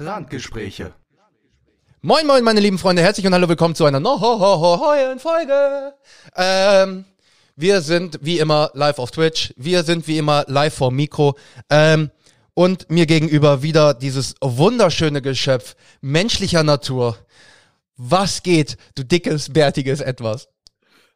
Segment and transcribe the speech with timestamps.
[0.00, 0.92] Randgespräche.
[2.02, 5.94] Moin, moin, meine lieben Freunde, herzlich und hallo, willkommen zu einer neuen Folge.
[6.36, 7.04] Ähm,
[7.56, 11.36] wir sind wie immer live auf Twitch, wir sind wie immer live vor Mikro.
[11.68, 12.12] Ähm,
[12.54, 17.18] und mir gegenüber wieder dieses wunderschöne Geschöpf menschlicher Natur.
[17.96, 20.48] Was geht, du dickes, bärtiges Etwas?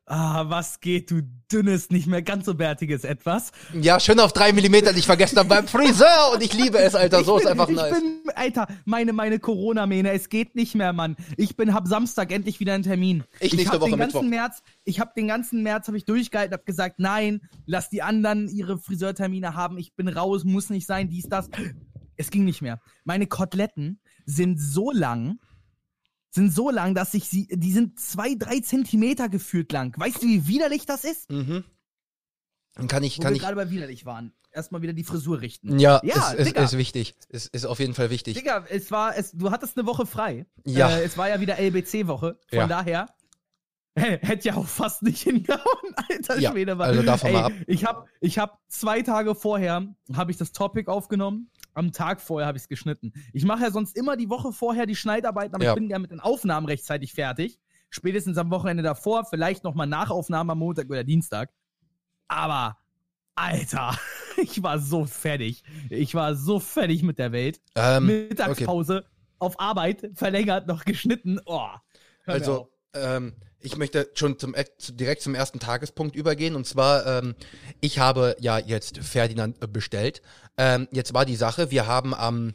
[0.06, 3.52] Ah, was geht, du dünnes, nicht mehr ganz so bärtiges Etwas.
[3.72, 7.22] Ja, schön auf drei Millimeter nicht vergessen haben beim Friseur und ich liebe es, Alter.
[7.22, 8.00] So ich ist bin, einfach ich nice.
[8.00, 11.16] bin, Alter, meine, meine Corona-Mähne, es geht nicht mehr, Mann.
[11.36, 13.22] Ich bin, hab Samstag endlich wieder einen Termin.
[13.38, 14.30] Ich nächste hab Woche den ganzen Mittwoch.
[14.30, 18.48] März, ich habe den ganzen März habe ich durchgehalten, hab gesagt, nein, lass die anderen
[18.48, 19.78] ihre Friseurtermine haben.
[19.78, 21.48] Ich bin raus, muss nicht sein, dies, das.
[22.16, 22.80] Es ging nicht mehr.
[23.04, 25.38] Meine Koteletten sind so lang,
[26.34, 29.94] sind so lang, dass ich sie, die sind zwei, drei Zentimeter gefühlt lang.
[29.98, 31.30] Weißt du, wie widerlich das ist?
[31.30, 31.64] Mhm.
[32.74, 33.42] Dann kann ich, Wo kann wir ich.
[33.42, 34.32] gerade bei widerlich waren.
[34.50, 35.78] Erstmal wieder die Frisur richten.
[35.78, 36.62] Ja, Ja, ist, ist, Digga.
[36.64, 37.14] ist wichtig.
[37.28, 38.34] Ist, ist auf jeden Fall wichtig.
[38.36, 40.46] Digga, es war, es, du hattest eine Woche frei.
[40.66, 40.90] Ja.
[40.90, 42.38] Äh, es war ja wieder LBC-Woche.
[42.48, 42.66] Von Ja.
[42.66, 43.06] daher
[43.98, 46.78] hä, hätte ja auch fast nicht hingehauen, alter Ja, Schwede.
[46.78, 47.52] Also davon Ey, mal ab.
[47.66, 51.50] Ich habe ich hab zwei Tage vorher, habe ich das Topic aufgenommen.
[51.74, 53.12] Am Tag vorher habe ich es geschnitten.
[53.32, 55.70] Ich mache ja sonst immer die Woche vorher die Schneidarbeiten, aber Ja.
[55.72, 57.58] ich bin ja mit den Aufnahmen rechtzeitig fertig.
[57.90, 61.50] Spätestens am Wochenende davor, vielleicht nochmal Nachaufnahme am Montag oder Dienstag.
[62.28, 62.78] Aber,
[63.34, 63.96] Alter,
[64.42, 65.62] ich war so fertig.
[65.90, 67.60] Ich war so fertig mit der Welt.
[67.74, 69.04] Ähm, Mittagspause
[69.38, 71.40] auf Arbeit verlängert, noch geschnitten.
[71.46, 71.66] Oh,
[72.26, 76.54] Also, ähm, ich möchte schon zum, zu- direkt zum ersten Tagespunkt übergehen.
[76.56, 77.34] Und zwar, ähm,
[77.80, 80.22] ich habe ja jetzt Ferdinand bestellt.
[80.56, 82.54] Ähm, jetzt war die Sache, wir haben am,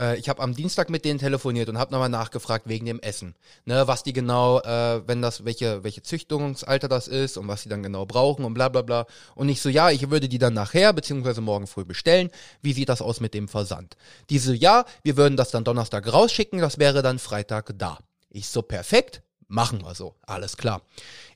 [0.00, 3.34] äh, ich habe am Dienstag mit denen telefoniert und habe nochmal nachgefragt wegen dem Essen.
[3.64, 7.68] Ne, was die genau, äh, wenn das, welche, welche Züchtungsalter das ist und was sie
[7.68, 9.06] dann genau brauchen und bla bla bla.
[9.34, 12.30] Und ich so, ja, ich würde die dann nachher beziehungsweise morgen früh bestellen.
[12.62, 13.96] Wie sieht das aus mit dem Versand?
[14.30, 17.98] Diese, ja, wir würden das dann Donnerstag rausschicken, das wäre dann Freitag da.
[18.30, 20.82] Ich so, perfekt, machen wir so, alles klar.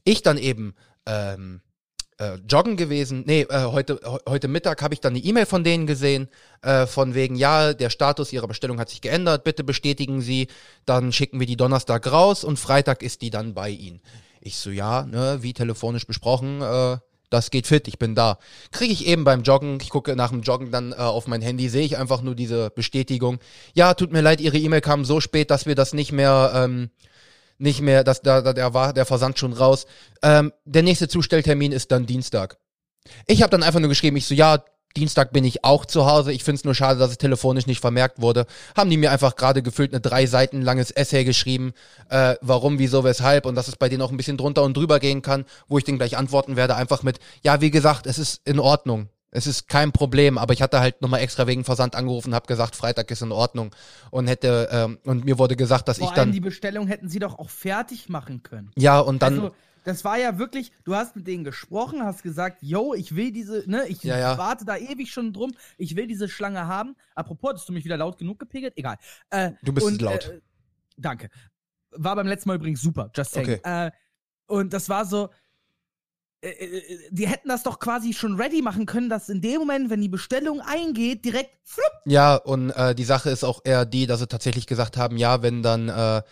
[0.05, 0.75] Ich dann eben
[1.06, 1.62] ähm,
[2.22, 3.25] äh, joggen gewesen.
[3.27, 6.28] Nee, äh, heute, he- heute Mittag habe ich dann eine E-Mail von denen gesehen,
[6.62, 10.49] äh, von wegen, ja, der Status ihrer Bestellung hat sich geändert, bitte bestätigen Sie,
[10.87, 14.00] dann schicken wir die Donnerstag raus und Freitag ist die dann bei Ihnen.
[14.41, 16.99] Ich so, ja, ne, wie telefonisch besprochen, äh,
[17.31, 18.39] das geht fit, ich bin da.
[18.72, 21.69] Kriege ich eben beim Joggen, ich gucke nach dem Joggen dann äh, auf mein Handy,
[21.69, 23.39] sehe ich einfach nur diese Bestätigung.
[23.72, 26.91] Ja, tut mir leid, Ihre E-Mail kam so spät, dass wir das nicht mehr, ähm,
[27.62, 29.87] nicht mehr, dass da, da der war der Versand schon raus.
[30.23, 32.59] Ähm, der nächste Zustelltermin ist dann Dienstag.
[33.27, 34.62] Ich habe dann einfach nur geschrieben, ich so, ja,
[34.97, 36.33] Dienstag bin ich auch zu Hause.
[36.33, 38.47] Ich find's nur schade, dass es telefonisch nicht vermerkt wurde.
[38.77, 41.72] Haben die mir einfach gerade gefüllt eine drei Seiten langes Essay geschrieben,
[42.11, 45.01] äh, warum, wieso, weshalb und dass es bei denen auch ein bisschen drunter und drüber
[45.01, 48.47] gehen kann, wo ich denen gleich antworten werde, einfach mit, ja, wie gesagt, es ist
[48.47, 49.09] in Ordnung.
[49.34, 52.76] Es ist kein Problem, aber ich hatte halt nochmal extra wegen Versand angerufen, habe gesagt,
[52.76, 53.75] Freitag ist in Ordnung
[54.10, 57.19] und hätte ähm, und mir wurde gesagt, dass Vor ich dann die Bestellung hätten sie
[57.19, 58.71] doch auch fertig machen können.
[58.76, 59.54] ja und dann also,
[59.84, 63.65] das war ja wirklich, du hast mit denen gesprochen, hast gesagt, yo, ich will diese,
[63.69, 64.38] ne, ich Ja, ja.
[64.38, 66.94] warte da ewig schon drum, ich will diese Schlange haben.
[67.15, 68.75] Apropos, hast du mich wieder laut genug gepegelt?
[68.76, 68.97] Egal.
[69.31, 70.28] Äh, Du bist und, laut.
[70.28, 70.41] Äh,
[70.97, 71.31] danke.
[71.91, 73.59] War beim letzten Mal übrigens super, just saying.
[73.60, 73.87] Okay.
[73.87, 73.91] Äh,
[74.47, 75.31] und das war so,
[77.10, 80.08] die hätten das doch quasi schon ready machen können, dass in dem Moment, wenn die
[80.08, 84.26] Bestellung eingeht, direkt flupp, Ja, und äh, die Sache ist auch eher die, dass sie
[84.26, 86.22] tatsächlich gesagt haben, ja, wenn dann, äh,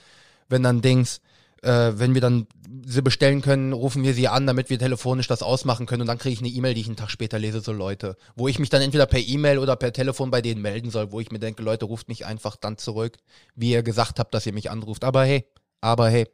[0.48, 1.20] wenn dann Dings,
[1.62, 2.48] äh, wenn wir dann
[2.84, 6.18] sie bestellen können, rufen wir sie an, damit wir telefonisch das ausmachen können und dann
[6.18, 8.70] kriege ich eine E-Mail, die ich einen Tag später lese, so Leute, wo ich mich
[8.70, 11.62] dann entweder per E-Mail oder per Telefon bei denen melden soll, wo ich mir denke,
[11.62, 13.18] Leute, ruft mich einfach dann zurück,
[13.54, 15.04] wie ihr gesagt habt, dass ihr mich anruft.
[15.04, 15.44] Aber hey,
[15.80, 16.26] aber hey.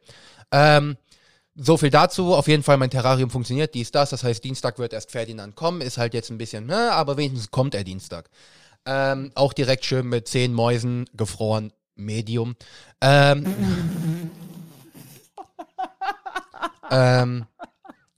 [0.51, 0.97] Ähm,
[1.57, 2.33] so viel dazu.
[2.33, 4.11] Auf jeden Fall, mein Terrarium funktioniert, dies, das.
[4.11, 5.81] Das heißt, Dienstag wird erst Ferdinand kommen.
[5.81, 8.29] Ist halt jetzt ein bisschen, ne, aber wenigstens kommt er Dienstag.
[8.85, 12.55] Ähm, auch direkt schön mit zehn Mäusen, gefroren, Medium.
[13.01, 13.45] Ähm,
[16.91, 17.45] ähm,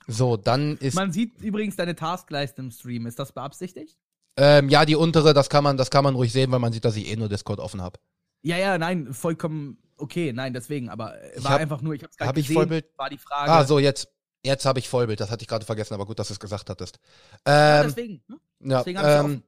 [0.06, 3.08] so, dann ist, Man sieht übrigens deine Taskleiste im Stream.
[3.08, 3.98] Ist das beabsichtigt?
[4.40, 6.86] ähm, ja, die untere, das kann man, das kann man ruhig sehen, weil man sieht,
[6.86, 8.00] dass ich eh nur Discord offen habe.
[8.42, 12.04] Ja, ja, nein, vollkommen okay, nein, deswegen, aber äh, Ich war hab- einfach nur, ich
[12.04, 12.86] hab's gerade hab ich gesehen, Vollbild?
[12.98, 13.52] war die Frage.
[13.52, 14.08] Ah, so, jetzt,
[14.44, 15.20] jetzt habe ich Vollbild.
[15.20, 17.00] Das hatte ich gerade vergessen, aber gut, dass du es gesagt hattest.
[17.46, 18.24] Ja, Ähm, deswegen.
[18.28, 18.38] Ne?
[18.62, 19.44] Ja, Deswegen ähm,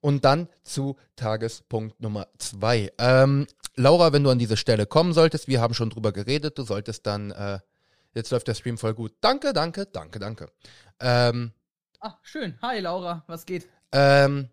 [0.00, 2.92] und dann zu Tagespunkt Nummer zwei.
[2.98, 6.62] Ähm, Laura, wenn du an diese Stelle kommen solltest, wir haben schon drüber geredet, du
[6.64, 7.58] solltest dann, äh,
[8.14, 9.12] jetzt läuft der Stream voll gut.
[9.20, 10.46] Danke, danke, danke, danke.
[11.00, 11.52] Ähm,
[12.00, 12.58] Ah, schön.
[12.62, 13.68] Hi, Laura, was geht?
[13.92, 14.48] ähm,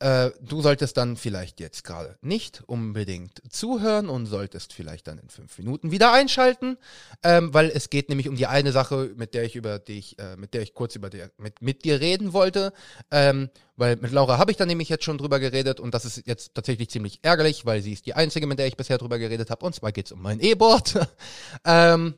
[0.00, 5.28] äh, du solltest dann vielleicht jetzt gerade nicht unbedingt zuhören und solltest vielleicht dann in
[5.28, 6.78] fünf Minuten wieder einschalten,
[7.24, 10.36] ähm, weil es geht nämlich um die eine Sache, mit der ich über dich, äh,
[10.36, 12.72] mit der ich kurz über dir, mit, mit dir reden wollte,
[13.10, 16.26] ähm, weil mit Laura habe ich dann nämlich jetzt schon drüber geredet und das ist
[16.26, 19.50] jetzt tatsächlich ziemlich ärgerlich, weil sie ist die einzige, mit der ich bisher drüber geredet
[19.50, 21.08] habe und zwar geht's um mein E-Board.
[21.64, 22.14] ähm,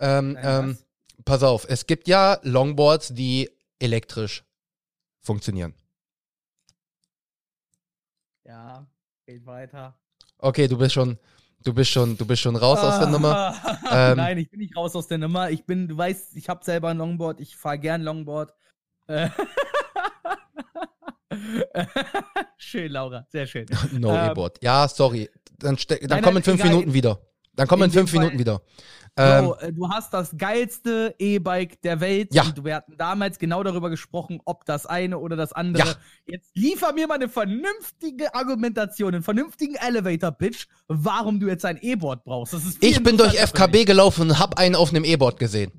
[0.00, 0.78] ähm, ähm,
[1.26, 4.44] pass auf, es gibt ja Longboards, die elektrisch
[5.20, 5.74] funktionieren.
[8.44, 8.86] Ja,
[9.26, 9.98] geht weiter.
[10.38, 11.18] Okay, du bist schon,
[11.62, 13.54] du bist schon, du bist schon raus aus der Nummer.
[13.94, 15.50] Ähm, Nein, ich bin nicht raus aus der Nummer.
[15.50, 17.40] Ich bin, du weißt, ich habe selber ein Longboard.
[17.40, 18.54] Ich fahre gern Longboard.
[19.06, 19.28] Äh,
[22.56, 23.66] schön, Laura, sehr schön.
[23.92, 24.62] No ähm, E-Board.
[24.62, 25.28] Ja, sorry.
[25.58, 27.18] Dann, dann nein, kommen in fünf egal, Minuten wieder.
[27.54, 28.62] Dann kommen in, fünf Fall, Minuten wieder.
[29.16, 32.34] Ähm, Bro, äh, du hast das geilste E-Bike der Welt.
[32.34, 32.44] Ja.
[32.44, 35.86] Und wir hatten damals genau darüber gesprochen, ob das eine oder das andere.
[35.86, 35.94] Ja.
[36.24, 42.24] Jetzt liefer mir mal eine vernünftige Argumentation, einen vernünftigen Elevator-Pitch, warum du jetzt ein E-Board
[42.24, 42.56] brauchst.
[42.80, 45.72] ich bin durch FKB gelaufen und hab einen auf einem E-Board gesehen.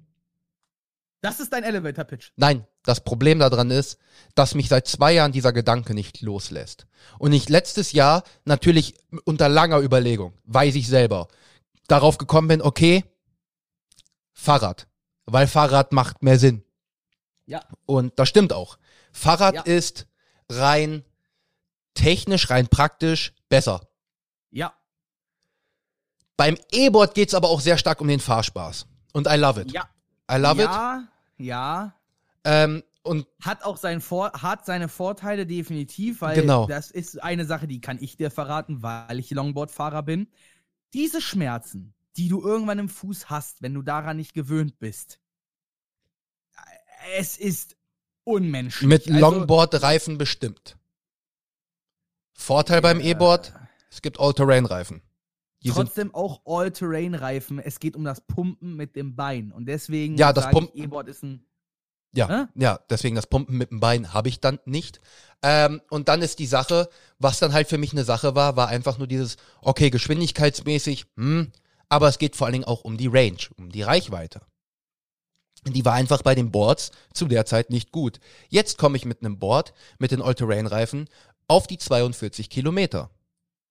[1.22, 2.32] Das ist dein Elevator-Pitch.
[2.36, 3.98] Nein, das Problem daran ist,
[4.36, 6.86] dass mich seit zwei Jahren dieser Gedanke nicht loslässt.
[7.18, 11.30] Und ich letztes Jahr natürlich unter langer Überlegung, weiß ich selber,
[11.88, 13.06] darauf gekommen bin, okay,
[14.34, 14.88] Fahrrad.
[15.26, 16.64] Weil Fahrrad macht mehr Sinn.
[17.46, 17.62] Ja.
[17.86, 18.78] Und das stimmt auch.
[19.12, 19.62] Fahrrad ja.
[19.62, 20.08] ist
[20.50, 21.04] rein
[21.94, 23.88] technisch, rein praktisch besser.
[24.52, 24.74] Ja.
[26.38, 28.88] Beim E-Board geht's aber auch sehr stark um den Fahrspaß.
[29.14, 29.72] Und I love it.
[29.72, 29.88] Ja.
[30.32, 30.72] I love ja, it.
[30.72, 31.04] Ja,
[31.38, 31.96] ja.
[32.44, 36.68] Ähm, und hat auch sein Vor hat seine Vorteile definitiv, weil genau.
[36.68, 40.30] das ist eine Sache, die kann ich dir verraten, weil ich Longboard-Fahrer bin.
[40.94, 45.20] Diese Schmerzen, die du irgendwann im Fuß hast, wenn du daran nicht gewöhnt bist.
[47.18, 47.76] Es ist
[48.24, 48.88] unmenschlich.
[48.88, 50.78] Mit also, Longboard-Reifen bestimmt.
[52.34, 53.54] Vorteil beim E-Board,
[53.90, 55.02] es gibt All-Terrain-Reifen.
[55.66, 57.60] Trotzdem auch All-Terrain-Reifen.
[57.60, 59.52] Es geht um das Pumpen mit dem Bein.
[59.52, 61.46] Und deswegen ja, das Pumpen E-Board ist ein
[62.16, 62.48] ja, äh?
[62.56, 65.00] ja, deswegen das Pumpen mit dem Bein habe ich dann nicht.
[65.42, 68.68] Ähm, und dann ist die Sache, was dann halt für mich eine Sache war, war
[68.68, 71.52] einfach nur dieses, okay, geschwindigkeitsmäßig, hm,
[71.94, 74.42] aber es geht vor allen Dingen auch um die Range, um die Reichweite.
[75.66, 78.20] Die war einfach bei den Boards zu der Zeit nicht gut.
[78.50, 81.08] Jetzt komme ich mit einem Board mit den All-Terrain-Reifen
[81.48, 83.12] auf die 42 Kilometer.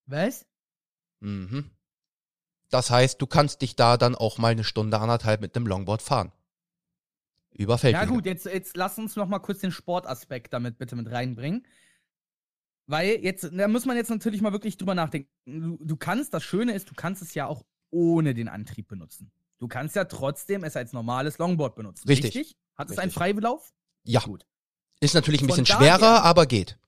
[0.06, 0.46] Was?
[1.20, 1.70] Mhm.
[2.70, 6.00] Das heißt, du kannst dich da dann auch mal eine Stunde, anderthalb mit einem Longboard
[6.00, 6.32] fahren.
[7.50, 8.04] Über Feldwege.
[8.04, 11.66] Ja gut, jetzt, jetzt lass uns noch mal kurz den Sportaspekt damit bitte mit reinbringen.
[12.86, 15.28] Weil jetzt, da muss man jetzt natürlich mal wirklich drüber nachdenken.
[15.44, 19.30] Du, du kannst, das Schöne ist, du kannst es ja auch ohne den Antrieb benutzen.
[19.58, 22.08] Du kannst ja trotzdem es als normales Longboard benutzen.
[22.08, 22.34] Richtig.
[22.34, 22.56] Richtig?
[22.74, 23.72] Hat es einen Freilauf?
[24.02, 24.20] Ja.
[24.22, 24.44] Gut.
[24.98, 26.78] Ist natürlich ein bisschen schwerer, daher, aber geht.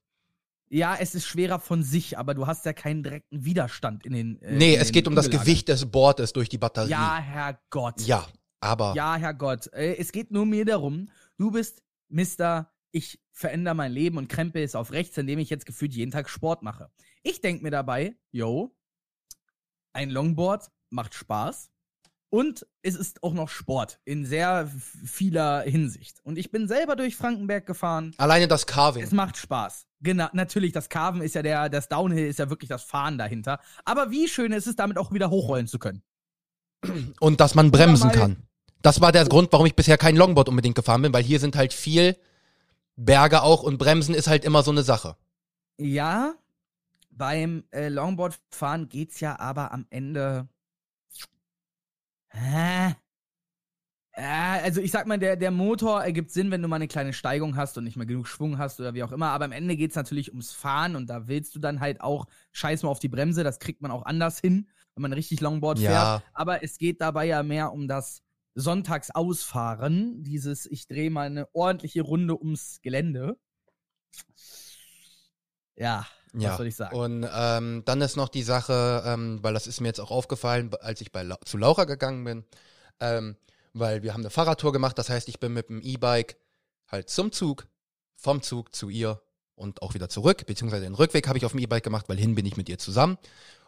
[0.68, 4.42] Ja, es ist schwerer von sich, aber du hast ja keinen direkten Widerstand in den.
[4.42, 6.90] Äh, nee, in es geht um das Gewicht des Boards durch die Batterie.
[6.90, 8.00] Ja, Herrgott.
[8.00, 8.26] Ja,
[8.60, 8.94] aber.
[8.96, 9.72] Ja, Herrgott.
[9.72, 14.62] Äh, es geht nur mir darum, du bist Mister, ich verändere mein Leben und krempe
[14.62, 16.90] es auf rechts, indem ich jetzt gefühlt jeden Tag Sport mache.
[17.22, 18.76] Ich denke mir dabei, yo,
[19.92, 21.70] ein Longboard macht Spaß
[22.31, 24.69] und es ist auch noch Sport in sehr
[25.05, 26.19] vieler Hinsicht.
[26.25, 28.12] Und ich bin selber durch Frankenberg gefahren.
[28.17, 29.05] Alleine das Carving.
[29.05, 29.87] Es macht Spaß.
[30.00, 33.61] Genau, natürlich, das Carven ist ja der, das Downhill ist ja wirklich das Fahren dahinter.
[33.85, 36.02] Aber wie schön ist es, damit auch wieder hochrollen zu können.
[37.20, 38.49] Und dass man bremsen kann.
[38.82, 41.56] Das war der Grund, warum ich bisher kein Longboard unbedingt gefahren bin, weil hier sind
[41.56, 42.17] halt viel
[42.96, 45.17] Berge auch und Bremsen ist halt immer so eine Sache.
[45.79, 46.34] Ja,
[47.10, 50.48] beim äh, Longboardfahren geht's ja aber am Ende.
[52.34, 52.94] Hä?
[54.17, 57.12] Äh, also ich sag mal, der, der Motor ergibt Sinn, wenn du mal eine kleine
[57.12, 59.29] Steigung hast und nicht mehr genug Schwung hast oder wie auch immer.
[59.29, 62.82] Aber am Ende geht's natürlich ums Fahren und da willst du dann halt auch scheiß
[62.82, 63.44] mal auf die Bremse.
[63.44, 65.91] Das kriegt man auch anders hin, wenn man richtig Longboard ja.
[65.91, 66.22] fährt.
[66.32, 68.22] Aber es geht dabei ja mehr um das
[68.55, 70.22] Sonntagsausfahren.
[70.22, 73.36] Dieses, ich drehe mal eine ordentliche Runde ums Gelände.
[75.76, 76.50] Ja, ja.
[76.50, 76.96] Was soll ich sagen?
[76.96, 80.70] Und ähm, dann ist noch die Sache, ähm, weil das ist mir jetzt auch aufgefallen,
[80.81, 82.44] als ich bei La zu Laura gegangen bin,
[83.00, 83.36] ähm,
[83.72, 86.36] weil wir haben eine Fahrradtour gemacht, das heißt, ich bin mit dem E-Bike
[86.88, 87.66] halt zum Zug,
[88.16, 89.20] vom Zug zu ihr
[89.54, 92.34] und auch wieder zurück, beziehungsweise den Rückweg habe ich auf dem E-Bike gemacht, weil hin
[92.34, 93.19] bin ich mit ihr zusammen.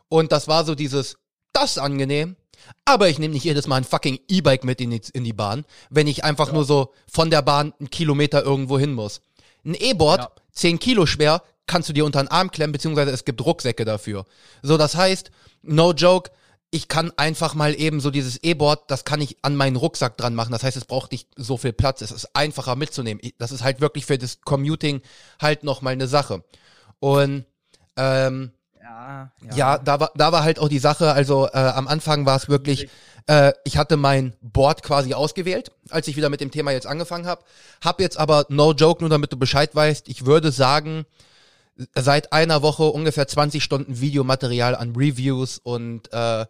[0.09, 1.17] Und das war so dieses,
[1.53, 2.37] das ist angenehm,
[2.85, 5.65] aber ich nehme nicht jedes Mal ein fucking E-Bike mit in die, in die Bahn,
[5.91, 6.55] wenn ich einfach ja.
[6.55, 9.21] nur so von der Bahn einen Kilometer irgendwo hin muss.
[9.65, 10.31] Ein E-Board, ja.
[10.53, 14.25] 10 Kilo schwer, kannst du dir unter den Arm klemmen, beziehungsweise es gibt Rucksäcke dafür.
[14.63, 15.31] So, das heißt,
[15.63, 16.31] no joke,
[16.71, 20.35] ich kann einfach mal eben so dieses E-Board, das kann ich an meinen Rucksack dran
[20.35, 20.53] machen.
[20.53, 22.03] Das heißt, es braucht nicht so viel Platz.
[22.03, 23.21] Es ist einfacher mitzunehmen.
[23.39, 25.01] Das ist halt wirklich für das Commuting
[25.41, 26.43] halt nochmal eine Sache.
[26.99, 27.47] Und
[27.97, 32.27] ähm, Ja, ja, da war da war halt auch die Sache, also äh, am Anfang
[32.27, 32.89] war es wirklich,
[33.27, 37.27] äh, ich hatte mein Board quasi ausgewählt, als ich wieder mit dem Thema jetzt angefangen
[37.27, 37.43] habe.
[37.85, 41.05] Hab jetzt aber, no joke, nur damit du Bescheid weißt, ich würde sagen,
[41.95, 46.47] seit einer Woche ungefähr 20 Stunden Videomaterial an Reviews und äh,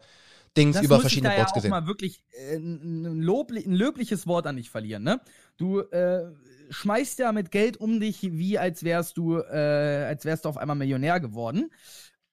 [0.56, 1.70] Dings Das über verschiedene ich da Boards ja auch gesehen.
[1.70, 5.20] mal wirklich äh, ein, ein, lobli- ein löbliches Wort an dich verlieren, ne?
[5.58, 6.24] Du äh,
[6.70, 10.56] schmeißt ja mit Geld um dich, wie als wärst du, äh, als wärst du auf
[10.56, 11.70] einmal Millionär geworden.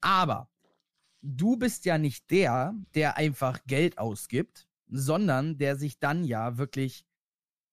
[0.02, 0.50] Aber
[1.22, 7.06] du bist ja nicht der, der einfach Geld ausgibt, sondern der sich dann ja wirklich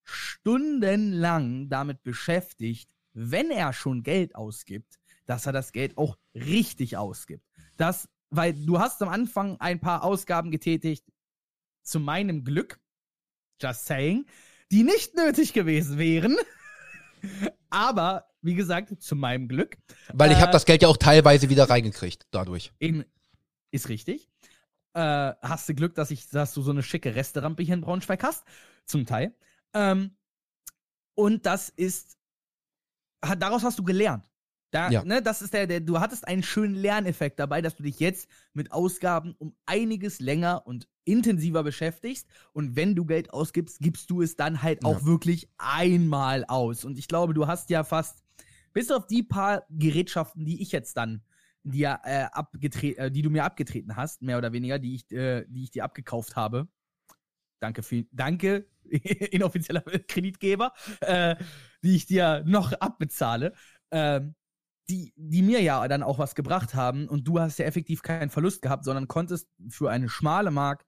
[0.05, 4.99] stundenlang damit beschäftigt, wenn er schon Geld ausgibt,
[5.31, 7.47] dass er das Geld auch richtig ausgibt.
[7.77, 11.05] Das, weil du hast am Anfang ein paar Ausgaben getätigt,
[11.85, 12.81] zu meinem Glück,
[13.63, 14.27] just saying,
[14.73, 16.37] die nicht nötig gewesen wären.
[17.71, 19.79] Aber, wie gesagt, zu meinem Glück.
[20.13, 22.73] Weil ich äh, habe das Geld ja auch teilweise wieder reingekriegt dadurch.
[22.81, 23.05] In,
[23.71, 24.29] ist richtig.
[24.95, 28.25] Äh, hast du Glück, dass, ich, dass du so eine schicke Resterampe hier in Braunschweig
[28.25, 28.45] hast?
[28.85, 29.33] Zum Teil.
[29.75, 30.17] Ähm,
[31.15, 32.19] und das ist.
[33.25, 34.30] Hat, daraus hast du gelernt.
[34.71, 35.05] Da, Ja.
[35.05, 38.29] ne, das ist der, der, du hattest einen schönen Lerneffekt dabei, dass du dich jetzt
[38.53, 42.29] mit Ausgaben um einiges länger und intensiver beschäftigst.
[42.53, 45.07] Und wenn du Geld ausgibst, gibst du es dann halt auch Ja.
[45.07, 46.85] wirklich einmal aus.
[46.85, 48.23] Und ich glaube, du hast ja fast,
[48.73, 51.23] bis auf die paar Gerätschaften, die ich jetzt dann
[51.65, 55.45] ja, äh, abgetre- äh, die du mir abgetreten hast, mehr oder weniger, die ich, äh,
[55.49, 56.69] die ich dir abgekauft habe.
[57.59, 58.67] Danke für, danke,
[59.31, 61.37] inoffizieller Kreditgeber, äh,
[61.83, 63.53] die ich dir noch abbezahle,
[63.91, 64.35] ähm,
[64.91, 68.31] die, die mir ja dann auch was gebracht haben und du hast ja effektiv keinen
[68.31, 70.85] Verlust gehabt, sondern konntest für eine schmale Mark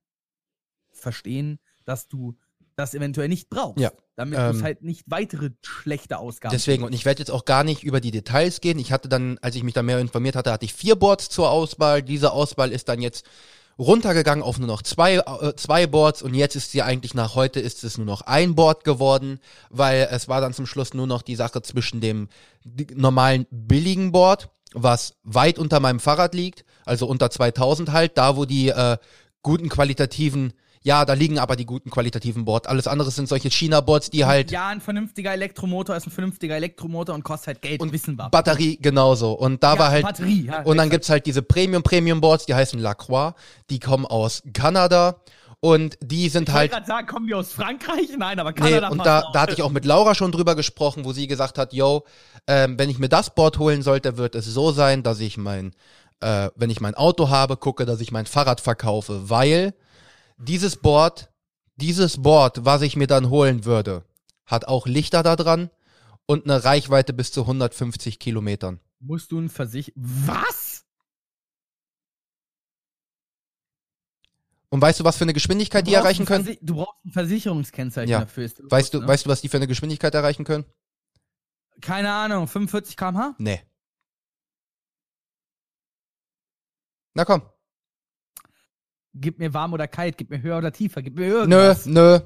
[0.90, 2.36] verstehen, dass du
[2.74, 3.80] das eventuell nicht brauchst.
[3.80, 7.30] Ja, Damit du ähm, es halt nicht weitere schlechte Ausgaben Deswegen, und ich werde jetzt
[7.30, 8.78] auch gar nicht über die Details gehen.
[8.78, 11.50] Ich hatte dann, als ich mich da mehr informiert hatte, hatte ich vier Boards zur
[11.50, 12.02] Auswahl.
[12.02, 13.26] Diese Auswahl ist dann jetzt
[13.78, 17.60] runtergegangen auf nur noch zwei, äh, zwei Boards und jetzt ist sie eigentlich nach heute
[17.60, 21.22] ist es nur noch ein Board geworden, weil es war dann zum Schluss nur noch
[21.22, 22.28] die Sache zwischen dem
[22.94, 28.44] normalen billigen Board, was weit unter meinem Fahrrad liegt, also unter 2000 halt, da wo
[28.44, 28.98] die äh,
[29.42, 30.52] guten qualitativen,
[30.82, 32.66] ja, da liegen aber die guten qualitativen Boards.
[32.66, 37.14] Alles andere sind solche China-Boards, die halt Ja, ein vernünftiger Elektromotor ist ein vernünftiger Elektromotor
[37.14, 38.28] und kostet halt Geld, und wissen wir.
[38.30, 39.32] Batterie genauso.
[39.32, 40.02] Und da Ja, war halt.
[40.04, 43.34] Batterie, ja, und dann gibt's halt diese Premium Premium Boards, die heißen Lacroix,
[43.70, 45.16] die kommen aus Kanada
[45.60, 46.72] und die sind Ich halt.
[46.72, 48.08] gerade sagen, kommen die aus Frankreich?
[48.18, 50.56] Nein, aber Nee, Kanada und passt da, da hatte ich auch mit Laura schon drüber
[50.56, 52.02] gesprochen, wo sie gesagt hat, yo,
[52.48, 55.72] ähm, wenn ich mir das Board holen sollte, wird es so sein, dass ich mein,
[56.20, 59.74] äh, wenn ich mein Auto habe, gucke, dass ich mein Fahrrad verkaufe, weil
[60.42, 61.32] dieses Board,
[61.76, 64.04] dieses Board, was ich mir dann holen würde,
[64.46, 65.70] hat auch Lichter da dran
[66.26, 68.80] und eine Reichweite bis zu 150 Kilometern.
[69.00, 69.92] Musst du ein Versich...
[69.96, 70.84] Was?
[74.68, 76.46] Und weißt du, was für eine Geschwindigkeit die erreichen können?
[76.46, 78.20] Versi- Du brauchst ein Versicherungskennzeichen Ja.
[78.20, 78.44] dafür.
[78.44, 79.08] Ist Weißt bewusst, du, ne?
[79.08, 80.64] weißt du, was die für eine Geschwindigkeit erreichen können?
[81.82, 83.34] Keine Ahnung, 45 km/h?
[83.38, 83.60] Nee.
[87.14, 87.42] Na komm.
[89.14, 91.86] Gib mir warm oder kalt, gib mir höher oder tiefer, gib mir Nö, irgendwas.
[91.86, 92.20] nö.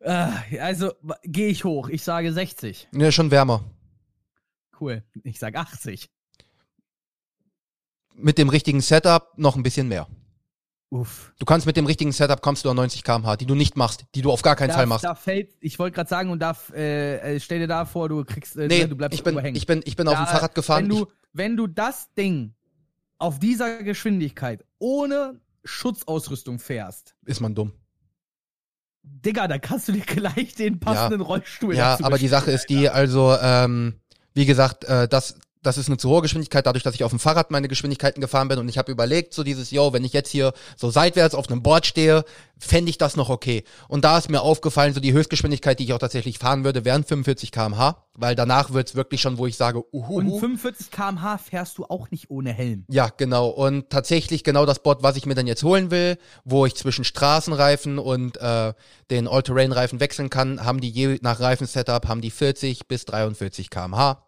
[0.00, 0.92] Äh, also
[1.24, 1.88] gehe ich hoch.
[1.88, 2.88] Ich sage 60.
[2.92, 3.64] Nö, schon wärmer.
[4.80, 5.02] Cool.
[5.24, 6.08] Ich sage 80.
[8.14, 10.06] Mit dem richtigen Setup noch ein bisschen mehr.
[10.90, 11.32] Uff.
[11.38, 14.06] Du kannst mit dem richtigen Setup kommst du auf 90 km/h, die du nicht machst,
[14.14, 15.04] die du auf gar keinen Da, Fall machst.
[15.04, 18.24] da fällt, ich wollte gerade sagen, und da, äh, äh, stell dir da vor, du
[18.24, 19.54] kriegst, äh, nee, ne, du bleibst ich bin, hängen.
[19.56, 20.84] ich bin, ich bin auf dem Da, Fahrrad gefahren.
[20.84, 22.54] Wenn du, ich, wenn du das Ding
[23.18, 27.72] auf dieser Geschwindigkeit ohne Schutzausrüstung fährst, ist man dumm.
[29.02, 32.88] Digga, da kannst du dir gleich den passenden Rollstuhl Ja, aber die Sache ist die,
[32.88, 34.00] also, ähm,
[34.34, 37.18] wie gesagt, äh, das, das ist eine zu hohe Geschwindigkeit, dadurch, dass ich auf dem
[37.18, 40.30] Fahrrad meine Geschwindigkeiten gefahren bin und ich habe überlegt, so dieses, yo, wenn ich jetzt
[40.30, 42.24] hier so seitwärts auf einem Board stehe,
[42.58, 43.64] fände ich das noch okay.
[43.88, 47.04] Und da ist mir aufgefallen, so die Höchstgeschwindigkeit, die ich auch tatsächlich fahren würde, wären
[47.04, 50.18] 45 km/h, weil danach wird's wirklich schon, wo ich sage, uhu.
[50.18, 52.84] Und 45 km/h fährst du auch nicht ohne Helm.
[52.88, 53.48] Ja, genau.
[53.48, 57.04] Und tatsächlich genau das Board, was ich mir dann jetzt holen will, wo ich zwischen
[57.04, 58.74] Straßenreifen und äh,
[59.10, 64.27] den All-Terrain-Reifen wechseln kann, haben die je nach Reifensetup haben die 40 bis 43 km/h.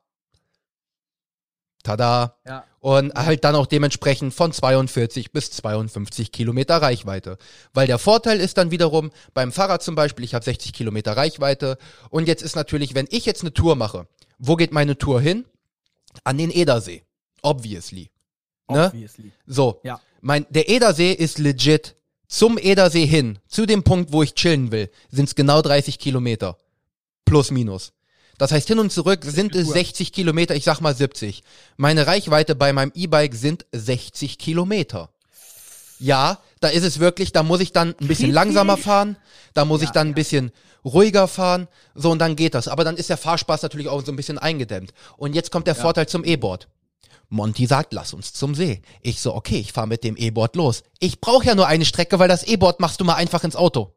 [1.82, 2.36] Tada.
[2.46, 2.64] Ja.
[2.80, 7.38] Und halt dann auch dementsprechend von 42 bis 52 Kilometer Reichweite.
[7.72, 11.78] Weil der Vorteil ist dann wiederum, beim Fahrrad zum Beispiel, ich habe 60 Kilometer Reichweite.
[12.10, 14.06] Und jetzt ist natürlich, wenn ich jetzt eine Tour mache,
[14.38, 15.44] wo geht meine Tour hin?
[16.24, 17.02] An den Edersee.
[17.42, 18.10] Obviously.
[18.68, 18.86] Ne?
[18.86, 19.32] Obviously.
[19.46, 19.80] So.
[19.82, 20.00] Ja.
[20.20, 21.96] Mein, der Edersee ist legit.
[22.28, 26.56] Zum Edersee hin, zu dem Punkt, wo ich chillen will, sind es genau 30 Kilometer.
[27.24, 27.92] Plus, minus.
[28.40, 29.74] Das heißt, hin und zurück sind es Tour.
[29.74, 31.42] 60 Kilometer, ich sag mal 70.
[31.76, 35.10] Meine Reichweite bei meinem E-Bike sind 60 Kilometer.
[35.98, 39.18] Ja, da ist es wirklich, da muss ich dann ein bisschen langsamer fahren,
[39.52, 40.14] da muss ich Ja, dann ein ja.
[40.14, 40.52] bisschen
[40.86, 42.66] ruhiger fahren, so und dann geht das.
[42.66, 44.94] Aber dann ist der Fahrspaß natürlich auch so ein bisschen eingedämmt.
[45.18, 46.66] Und jetzt kommt der Vorteil zum E-Board.
[47.28, 48.80] Monty sagt, lass uns zum See.
[49.02, 50.82] Ich so, okay, ich fahr mit dem E-Board los.
[50.98, 53.92] Ich brauche ja nur eine Strecke, weil das E-Board machst du mal einfach ins Auto.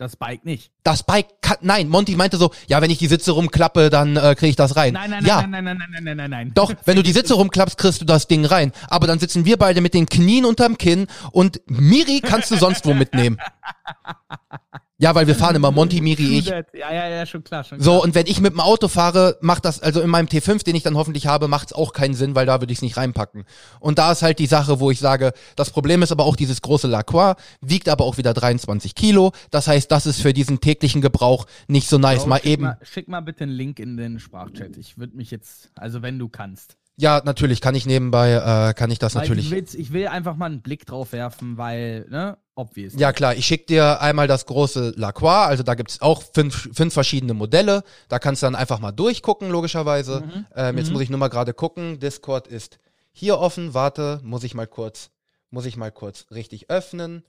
[0.00, 0.72] Das Bike nicht.
[0.82, 4.34] Das Bike kann, nein, Monty meinte so, ja, wenn ich die Sitze rumklappe, dann äh,
[4.34, 4.94] kriege ich das rein.
[4.94, 5.42] Nein, nein, ja.
[5.42, 6.52] nein, nein, nein, nein, nein, nein, nein, nein.
[6.54, 8.72] Doch, wenn du die Sitze rumklappst, kriegst du das Ding rein.
[8.88, 12.86] Aber dann sitzen wir beide mit den Knien unterm Kinn und Miri kannst du sonst
[12.86, 13.36] wo mitnehmen.
[15.00, 16.46] Ja, weil wir fahren immer Monty, Miri, ich.
[16.46, 17.84] Ja, ja, ja, schon klar, schon klar.
[17.84, 20.76] So, und wenn ich mit dem Auto fahre, macht das, also in meinem T5, den
[20.76, 23.44] ich dann hoffentlich habe, macht's auch keinen Sinn, weil da würde ich es nicht reinpacken.
[23.80, 26.60] Und da ist halt die Sache, wo ich sage, das Problem ist aber auch dieses
[26.60, 29.32] große Lacroix, wiegt aber auch wieder 23 Kilo.
[29.50, 32.20] Das heißt, das ist für diesen täglichen Gebrauch nicht so nice.
[32.20, 32.62] Bro, mal schick eben.
[32.64, 34.76] Mal, schick mal bitte einen Link in den Sprachchat.
[34.76, 36.76] Ich würde mich jetzt, also wenn du kannst.
[37.00, 39.50] Ja, natürlich, kann ich nebenbei, äh, kann ich das Weil natürlich.
[39.50, 42.92] Ich, ich will einfach mal einen Blick drauf werfen, weil, ne, obvious.
[42.94, 46.92] Ja klar, ich schick dir einmal das große Lacroix, also da gibt's auch fünf, fünf
[46.92, 47.84] verschiedene Modelle.
[48.08, 50.20] Da kannst du dann einfach mal durchgucken, logischerweise.
[50.20, 50.46] Mhm.
[50.54, 52.00] Ähm, jetzt muss ich nur mal gerade gucken.
[52.00, 52.78] Discord ist
[53.12, 53.72] hier offen.
[53.72, 55.10] Warte, muss ich mal kurz,
[55.48, 57.24] muss ich mal kurz richtig öffnen.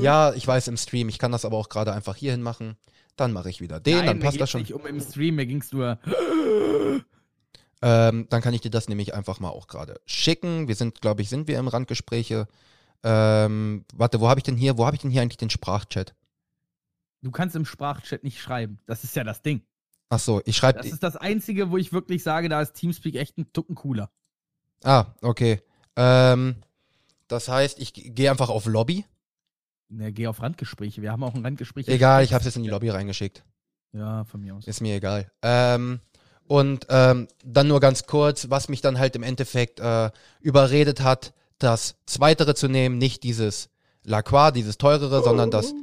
[0.00, 2.76] Ja, ich weiß im Stream, ich kann das aber auch gerade einfach hierhin machen.
[3.16, 4.60] Dann mache ich wieder den, Nein, dann passt das schon.
[4.60, 5.98] nicht um im Stream, mir ging's nur.
[7.80, 10.68] Ähm, dann kann ich dir das nämlich einfach mal auch gerade schicken.
[10.68, 12.48] Wir sind, glaube ich, sind wir im Randgespräche.
[13.04, 16.14] Ähm, warte, wo habe ich denn hier, wo habe ich denn hier eigentlich den Sprachchat?
[17.22, 18.80] Du kannst im Sprachchat nicht schreiben.
[18.86, 19.62] Das ist ja das Ding.
[20.08, 23.16] Ach so, ich schreibe Das ist das Einzige, wo ich wirklich sage, da ist Teamspeak
[23.16, 24.10] echt ein Tucken cooler.
[24.82, 25.60] Ah, okay.
[25.96, 26.56] Ähm,
[27.26, 29.04] das heißt, ich gehe einfach auf Lobby.
[29.88, 31.02] Ne, geh auf Randgespräche.
[31.02, 31.88] Wir haben auch ein Randgespräch.
[31.88, 33.44] Egal, ich habe es jetzt in die Lobby reingeschickt.
[33.92, 34.66] Ja, von mir aus.
[34.66, 35.30] Ist mir egal.
[35.42, 36.00] Ähm,
[36.48, 41.32] und ähm, dann nur ganz kurz, was mich dann halt im Endeffekt äh, überredet hat,
[41.58, 43.68] das Zweitere zu nehmen, nicht dieses
[44.02, 45.74] Lacroix, dieses teurere, sondern das.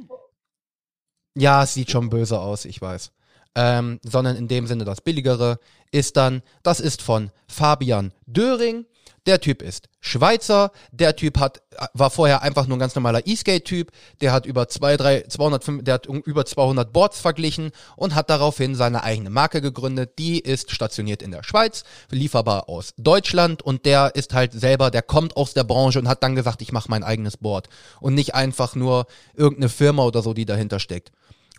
[1.34, 3.12] Ja, es sieht schon böse aus, ich weiß.
[3.54, 5.58] Ähm, sondern in dem Sinne das billigere
[5.90, 8.86] ist dann, das ist von Fabian Döring.
[9.26, 10.70] Der Typ ist Schweizer.
[10.92, 11.62] Der Typ hat,
[11.94, 13.90] war vorher einfach nur ein ganz normaler E-Skate-Typ.
[14.20, 18.74] Der hat über zwei, drei, 205, der hat über 200 Boards verglichen und hat daraufhin
[18.74, 20.18] seine eigene Marke gegründet.
[20.18, 25.02] Die ist stationiert in der Schweiz, lieferbar aus Deutschland und der ist halt selber, der
[25.02, 27.68] kommt aus der Branche und hat dann gesagt, ich mache mein eigenes Board
[28.00, 31.10] und nicht einfach nur irgendeine Firma oder so, die dahinter steckt.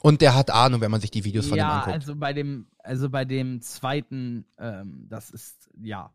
[0.01, 1.95] Und der hat Ahnung, wenn man sich die Videos von ihm ja, anguckt.
[1.95, 6.12] also bei dem, also bei dem zweiten, ähm, das ist, ja.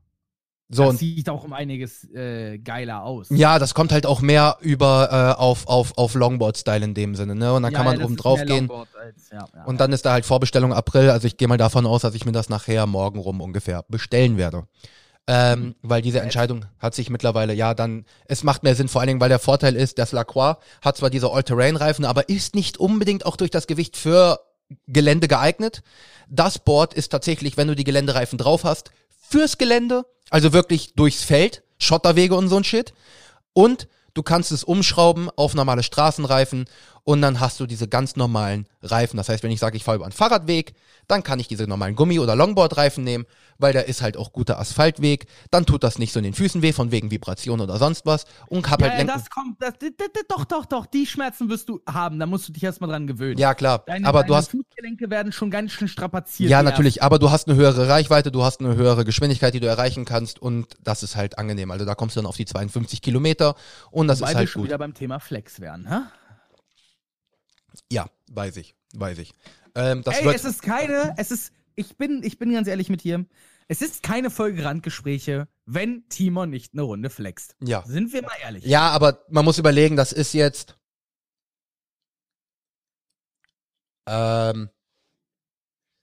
[0.75, 3.29] So, das sieht auch um einiges äh, geiler aus.
[3.31, 7.35] Ja, das kommt halt auch mehr über äh, auf, auf, auf Longboard-Style in dem Sinne,
[7.35, 7.53] ne?
[7.53, 8.71] Und dann Ja, kann man ja, oben drauf gehen.
[8.71, 11.11] Als, ja, Und dann ist da halt Vorbestellung April.
[11.11, 14.39] Also ich gehe mal davon aus, dass ich mir das nachher morgen rum ungefähr bestellen
[14.39, 14.67] werde.
[15.29, 19.09] Ähm, weil diese Entscheidung hat sich mittlerweile, ja, dann, es macht mehr Sinn, vor allen
[19.09, 23.25] Dingen, weil der Vorteil ist, das Lacroix hat zwar diese All-Terrain-Reifen, aber ist nicht unbedingt
[23.25, 24.41] auch durch das Gewicht für
[24.89, 25.83] Gelände geeignet.
[26.29, 28.91] Das Board ist tatsächlich, wenn du die Geländereifen drauf hast,
[29.29, 32.95] fürs Gelände, also wirklich durchs Feld, Schotterwege und so ein Shit.
[33.53, 36.65] Und du kannst es umschrauben auf normale Straßenreifen
[37.05, 39.17] und dann hast du diese ganz normalen Reifen.
[39.17, 40.75] Das heißt, wenn ich sage, ich fahre über einen Fahrradweg,
[41.09, 43.27] dann kann ich diese normalen Gummi- oder Longboard-Reifen nehmen,
[43.59, 45.27] weil der ist halt auch guter Asphaltweg.
[45.51, 48.25] Dann tut das nicht so in den Füßen weh, von wegen Vibration oder sonst was.
[48.47, 51.07] Und hab ja, halt ja, Lenken- das kommt, das, das, das, doch, doch, doch, die
[51.07, 53.39] Schmerzen wirst du haben, da musst du dich erstmal dran gewöhnen.
[53.39, 53.83] Ja, klar.
[53.87, 56.51] Deine, aber deine du hast Fußgelenke werden schon ganz schön strapaziert.
[56.51, 59.67] Ja, natürlich, aber du hast eine höhere Reichweite, du hast eine höhere Geschwindigkeit, die du
[59.67, 61.73] erreichen kannst und das ist halt angenehm.
[61.73, 63.57] Also da kommst du dann auf die 52 Kilometer
[63.91, 64.69] und das Wobei ist wir halt schon gut.
[64.69, 65.97] wieder beim Thema Flex wären, hä?
[67.93, 69.33] Ja, weiß ich, weiß ich.
[69.75, 73.05] Ähm, das Ey, es ist keine, es ist, ich bin, ich bin ganz ehrlich mit
[73.05, 73.25] dir,
[73.69, 77.57] es ist keine Folge Randgespräche, wenn Timon nicht eine Runde flext.
[77.61, 77.83] ja.
[77.87, 78.65] Sind wir mal ehrlich.
[78.65, 80.77] Ja, aber man muss überlegen, das ist jetzt
[84.07, 84.71] ähm,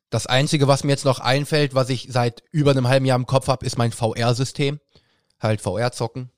[0.10, 3.26] das Einzige, was mir jetzt noch einfällt, was ich seit über einem halben Jahr im
[3.26, 4.80] Kopf habe, ist mein VR-System.
[5.40, 6.32] Halt VR-Zocken.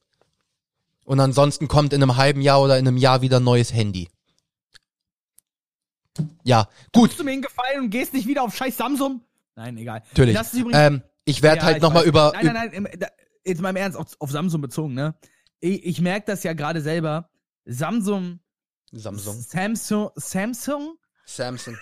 [1.06, 4.10] Und ansonsten kommt in einem halben Jahr oder in einem Jahr wieder ein neues Handy.
[6.43, 9.21] Ja, gut, Tust du mir einen Gefallen und gehst nicht wieder auf scheiß Samsung?
[9.56, 10.02] Nein, egal.
[10.10, 10.36] natürlich.
[10.36, 12.32] Das ist übrigens, Ähm, ich werde Ja, halt nochmal über.
[12.34, 12.88] Nein, nein, nein, im-
[13.45, 15.15] jetzt mal im Ernst, auf, auf Samsung bezogen, ne?
[15.60, 17.30] Ich, ich merke das ja gerade selber.
[17.65, 18.39] Samsung,
[18.91, 19.36] Samsung.
[19.39, 21.78] Samsung, Samsung, Samsung.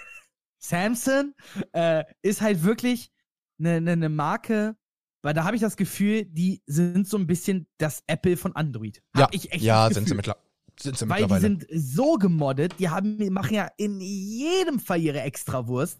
[0.57, 1.33] Samsung
[1.71, 3.11] äh, ist halt wirklich
[3.59, 4.75] eine ne, ne Marke,
[5.21, 9.01] weil da habe ich das Gefühl, die sind so ein bisschen das Apple von Android.
[9.13, 10.43] Hab Ja, ich echt ja sind sie mittlerweile.
[10.81, 15.21] Sind sie Weil die sind so gemoddet, die haben, machen ja in jedem Fall ihre
[15.21, 15.99] Extrawurst.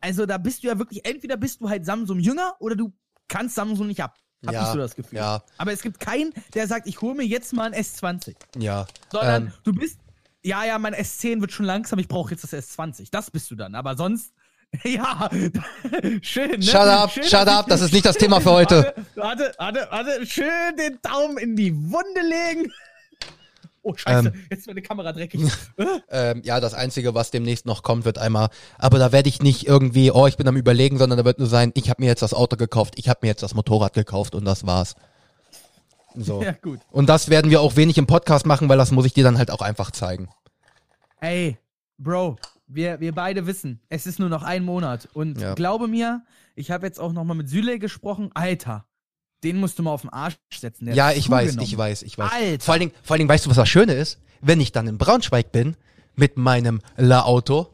[0.00, 2.92] Also da bist du ja wirklich, entweder bist du halt Samsung jünger oder du
[3.26, 4.16] kannst Samsung nicht ab.
[4.46, 5.18] Hab Ja, ich so das Gefühl.
[5.18, 5.42] ja.
[5.56, 8.36] Aber es gibt keinen, der sagt, ich hole mir jetzt mal ein S20.
[8.58, 8.86] ja.
[9.10, 9.98] Sondern Ähm, du bist,
[10.42, 13.08] ja, ja, mein S10 wird schon langsam, ich brauche jetzt das S20.
[13.10, 13.74] Das bist du dann.
[13.74, 14.32] Aber sonst,
[14.84, 15.28] ja,
[16.22, 16.50] schön.
[16.50, 16.62] Ne?
[16.62, 18.94] shut up, schön, shut up, das ist nicht das Thema für heute.
[19.16, 22.70] Warte, warte, warte, schön den Daumen in die Wunde legen.
[23.90, 24.44] Oh, scheiße, Ähm.
[24.50, 25.40] jetzt ist meine Kamera dreckig.
[26.10, 28.48] Ähm, ja, das Einzige, was demnächst noch kommt, wird einmal,
[28.78, 31.48] aber da werde ich nicht irgendwie, oh, ich bin am überlegen, sondern da wird nur
[31.48, 34.34] sein, ich habe mir jetzt das Auto gekauft, ich habe mir jetzt das Motorrad gekauft
[34.34, 34.94] und das war's.
[36.14, 36.42] So.
[36.42, 36.80] ja, gut.
[36.90, 39.38] Und das werden wir auch wenig im Podcast machen, weil das muss ich dir dann
[39.38, 40.28] halt auch einfach zeigen.
[41.20, 41.58] Ey,
[41.98, 45.08] Bro, wir, wir beide wissen, es ist nur noch ein Monat.
[45.14, 45.54] Und Ja.
[45.54, 46.22] glaube mir,
[46.54, 48.30] ich habe jetzt auch noch mal mit Süle gesprochen.
[48.34, 48.86] Alter,
[49.44, 50.86] den musst du mal auf den Arsch setzen.
[50.86, 52.30] der ja, ich weiß, ich weiß, ich weiß.
[52.32, 52.64] Alter.
[52.64, 54.18] Vor allen, Dingen, vor allen Dingen, weißt du, was das Schöne ist?
[54.40, 55.76] Wenn ich dann in Braunschweig bin,
[56.16, 57.68] mit meinem Le-Auto,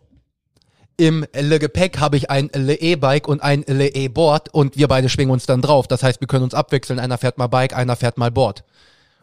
[0.96, 5.61] im Le-Gepäck habe ich ein Le-E-Bike und ein Le-E-Board und wir beide schwingen uns dann
[5.61, 5.88] drauf.
[5.88, 7.00] Das heißt, wir können uns abwechseln.
[7.00, 8.64] Einer fährt mal Bike, einer fährt mal Board.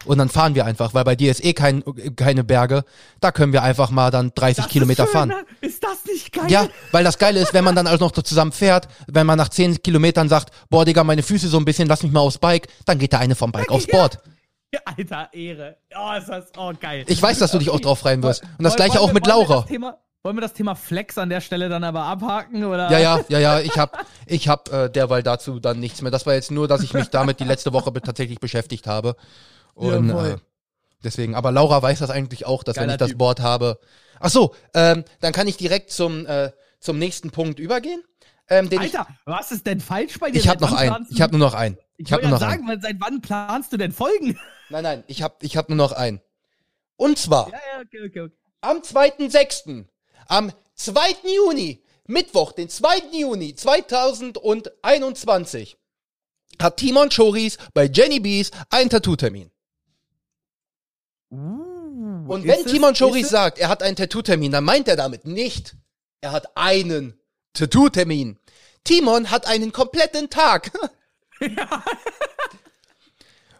[0.04, 1.82] Und dann fahren wir einfach, weil bei dir ist eh kein,
[2.16, 2.84] keine Berge.
[3.20, 5.28] Da können wir einfach mal dann 30 Das Kilometer ist schön, fahren.
[5.28, 5.44] ne?
[5.60, 6.44] Ist das nicht geil?
[6.48, 9.38] Ja, weil das Geile ist, wenn man dann also noch so zusammen fährt, wenn man
[9.38, 12.38] nach 10 Kilometern sagt, boah, Digga, meine Füße so ein bisschen, lass mich mal aufs
[12.38, 14.18] Bike, dann geht der eine vom Bike aufs Board.
[14.86, 15.76] Alter, Ehre.
[15.94, 17.04] Oh, ist das, oh, geil.
[17.06, 18.42] Ich weiß, dass du dich auch drauf freuen wirst.
[18.56, 19.66] Und das gleiche wollen auch mit Laura.
[19.68, 22.64] wollen wir das Thema Flex an der Stelle dann aber abhaken?
[22.64, 22.90] Oder?
[22.90, 26.10] Ja, ja, ja, ja, ich hab, ich hab äh, derweil dazu dann nichts mehr.
[26.10, 29.14] Das war jetzt nur, dass ich mich damit die letzte Woche be- tatsächlich beschäftigt habe.
[29.74, 30.36] Und äh,
[31.02, 33.18] deswegen, aber Laura weiß das eigentlich auch, dass wenn Geiler ich das Typ.
[33.18, 33.78] Board habe.
[34.20, 38.02] Ach so, ähm, dann kann ich direkt zum, äh, zum nächsten Punkt übergehen.
[38.48, 40.36] Ähm, den Alter, was ist denn falsch bei dir?
[40.36, 41.06] ich ich habe noch einen.
[41.10, 41.78] Ich habe nur noch einen.
[41.96, 44.38] Ich, Ich habe nur noch sagen, weil seit wann planst du denn Folgen?
[44.68, 46.20] Nein, nein, ich habe ich hab nur noch einen.
[46.96, 48.32] Und zwar Ja, ja, okay, okay, okay.
[48.62, 49.84] am 2.6.,
[50.28, 51.00] am 2.
[51.36, 53.02] Juni, Mittwoch, den 2.
[53.12, 55.76] Juni 2021,
[56.60, 59.51] hat Timon Choris bei Jenny Bees einen Tattoo-Termin.
[61.32, 65.26] Uh, Und wenn es- Timon Choris sagt, er hat einen Tattoo-Termin, dann meint er damit
[65.26, 65.74] nicht,
[66.20, 67.18] er hat einen
[67.54, 68.38] Tattoo-Termin.
[68.84, 70.70] Timon hat einen kompletten Tag.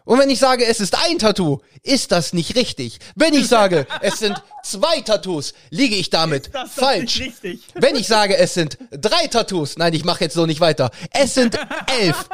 [0.05, 2.99] Und wenn ich sage, es ist ein Tattoo, ist das nicht richtig.
[3.15, 7.19] Wenn ich sage, es sind zwei Tattoos, liege ich damit falsch.
[7.19, 7.63] nicht richtig.
[7.75, 10.91] Wenn ich sage, es sind drei Tattoos, nein, ich mache jetzt so nicht weiter.
[11.11, 11.57] Es sind
[11.99, 12.27] elf.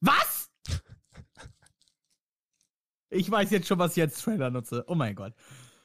[0.00, 0.39] Was?
[3.10, 4.84] Ich weiß jetzt schon, was ich als Trailer nutze.
[4.86, 5.32] Oh mein Gott.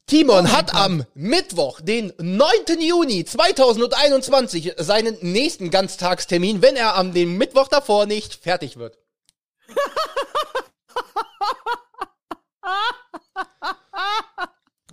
[0.06, 2.80] Timon hat am Mittwoch, den 9.
[2.80, 9.00] Juni 2021, seinen nächsten Ganztagstermin, wenn er am dem Mittwoch davor nicht fertig wird.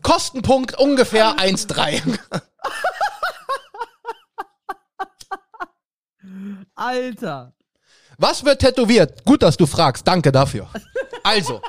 [0.03, 2.19] Kostenpunkt ungefähr 1,3.
[6.75, 7.53] Alter.
[8.17, 9.27] Was wird tätowiert?
[9.27, 10.09] Gut, dass du fragst.
[10.09, 10.71] Danke dafür.
[11.23, 11.61] Also,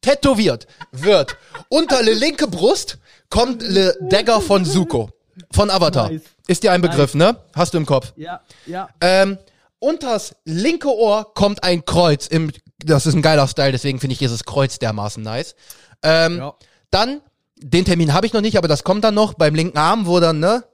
[0.00, 1.36] tätowiert wird
[1.68, 2.98] unter le linke Brust
[3.30, 5.10] kommt le Dagger von Zuko.
[5.52, 6.10] Von Avatar.
[6.10, 6.22] Nice.
[6.46, 7.36] Ist dir ein Begriff, ne?
[7.54, 8.12] Hast du im Kopf.
[8.16, 8.88] Ja, ja.
[9.00, 9.38] Ähm,
[9.78, 14.18] unters linke Ohr kommt ein Kreuz im, das ist ein geiler Style, deswegen finde ich
[14.18, 15.54] dieses Kreuz dermaßen nice.
[16.02, 16.54] Ähm, Ja.
[16.90, 17.20] Dann,
[17.58, 20.20] den Termin habe ich noch nicht, aber das kommt dann noch beim linken Arm, wo
[20.20, 20.64] dann, ne,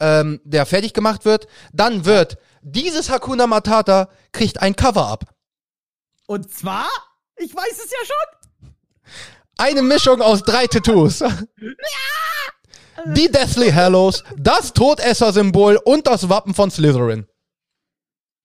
[0.00, 1.46] ähm, der fertig gemacht wird.
[1.72, 5.24] Dann wird dieses Hakuna Matata kriegt ein Cover-Up.
[6.26, 6.86] Und zwar,
[7.36, 8.43] ich weiß es ja schon.
[9.56, 11.22] Eine Mischung aus drei Tattoos.
[13.06, 17.26] Die Deathly Hallows, das Todesser-Symbol und das Wappen von Slytherin.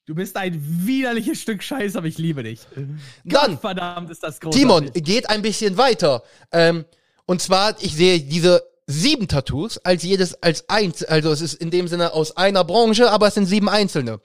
[0.05, 2.61] Du bist ein widerliches Stück Scheiß, aber ich liebe dich.
[3.23, 4.61] Dann- Verdammt, ist das großartig.
[4.61, 6.23] Timon geht ein bisschen weiter.
[6.51, 6.85] Ähm,
[7.25, 11.69] und zwar, ich sehe diese sieben Tattoos als jedes als eins, also es ist in
[11.69, 14.19] dem Sinne aus einer Branche, aber es sind sieben einzelne.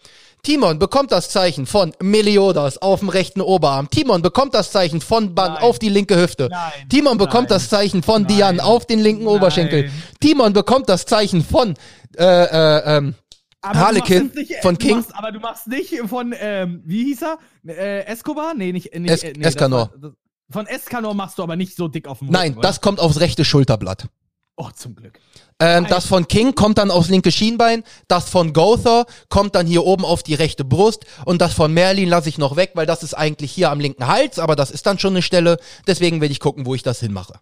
[0.45, 3.91] Timon bekommt das Zeichen von Meliodas auf dem rechten Oberarm.
[3.91, 5.63] Timon bekommt das Zeichen von Ban Nein.
[5.63, 6.49] auf die linke Hüfte.
[6.51, 6.71] Nein.
[6.89, 7.59] Timon bekommt Nein.
[7.59, 8.29] das Zeichen von Nein.
[8.37, 9.35] Dian auf den linken Nein.
[9.35, 9.91] Oberschenkel.
[10.21, 11.75] Timon bekommt das Zeichen von
[12.17, 13.15] äh, äh, ähm,
[13.61, 14.97] Aber Harlequin nicht, von du King.
[14.99, 17.39] Machst, aber du machst nicht von, ähm, wie hieß er?
[17.67, 18.55] Äh, Escobar?
[18.55, 19.79] Nee, nicht, nicht Es- äh, nee, das Escanor.
[19.79, 20.13] war- das-
[20.51, 23.19] Von Escanor machst du aber nicht so dick auf dem Nein, Rücken, das kommt aufs
[23.19, 24.07] rechte Schulterblatt.
[24.57, 25.19] Oh, zum Glück.
[25.59, 29.85] Ähm, das von King kommt dann aufs linke Schienbein, das von Gother kommt dann hier
[29.85, 33.03] oben auf die rechte Brust und das von Merlin lasse ich noch weg, weil das
[33.03, 36.31] ist eigentlich hier am linken Hals, aber das ist dann schon eine Stelle, deswegen werde
[36.31, 37.40] ich gucken, wo ich das hinmache.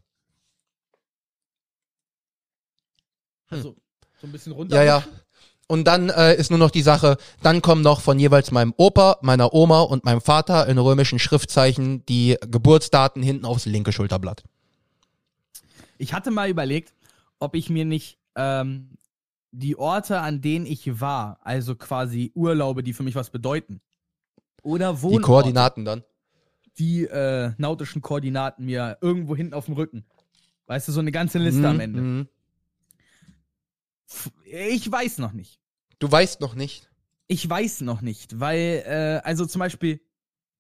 [3.51, 3.77] Also,
[4.19, 4.77] so ein bisschen runter.
[4.77, 5.05] Ja, ja.
[5.69, 9.19] Und dann äh, ist nur noch die Sache, dann kommen noch von jeweils meinem Opa,
[9.21, 14.43] meiner Oma und meinem Vater in römischen Schriftzeichen die Geburtsdaten hinten aufs linke Schulterblatt.
[15.99, 16.93] Ich hatte mal überlegt,
[17.43, 18.97] ob ich mir nicht ähm,
[19.51, 23.81] die Orte, an denen ich war, also quasi Urlaube, die für mich was bedeuten,
[24.63, 26.05] oder Die Wohnorte, Koordinaten dann.
[26.79, 30.05] die äh, nautischen Koordinaten mir irgendwo hinten auf dem Rücken.
[30.67, 32.01] Weißt du, so eine ganze Liste am Mhm, Ende.
[32.01, 32.29] mhm.
[34.45, 35.59] Ich weiß noch nicht.
[35.99, 36.91] Du weißt noch nicht.
[37.29, 40.01] Ich weiß noch nicht, weil, äh, also zum Beispiel,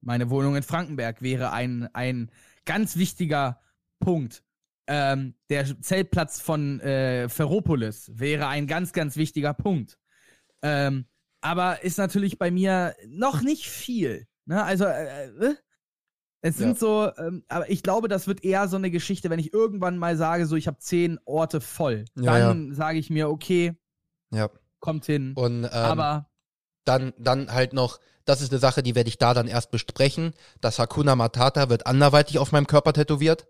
[0.00, 2.30] meine Wohnung in Frankenberg wäre ein, ein
[2.64, 3.60] ganz wichtiger
[4.00, 4.42] Punkt.
[4.86, 9.98] Ähm, der Zeltplatz von äh, Ferropolis wäre ein ganz, ganz wichtiger Punkt.
[10.62, 11.06] Ähm,
[11.40, 14.26] aber ist natürlich bei mir noch nicht viel.
[14.44, 14.62] Ne?
[14.62, 15.54] Also, äh, äh,
[16.44, 16.74] es sind Ja.
[16.74, 20.16] so, ähm, aber ich glaube, das wird eher so eine Geschichte, wenn ich irgendwann mal
[20.16, 22.04] sage, so ich habe zehn Orte voll.
[22.16, 23.74] Ja, dann sage ich mir, okay,
[24.32, 24.50] Ja.
[24.80, 25.34] kommt hin.
[25.36, 26.28] Und ähm, aber
[26.84, 30.32] dann, dann halt noch, das ist eine Sache, die werde ich da dann erst besprechen.
[30.60, 33.46] Das Hakuna Matata wird anderweitig auf meinem Körper tätowiert.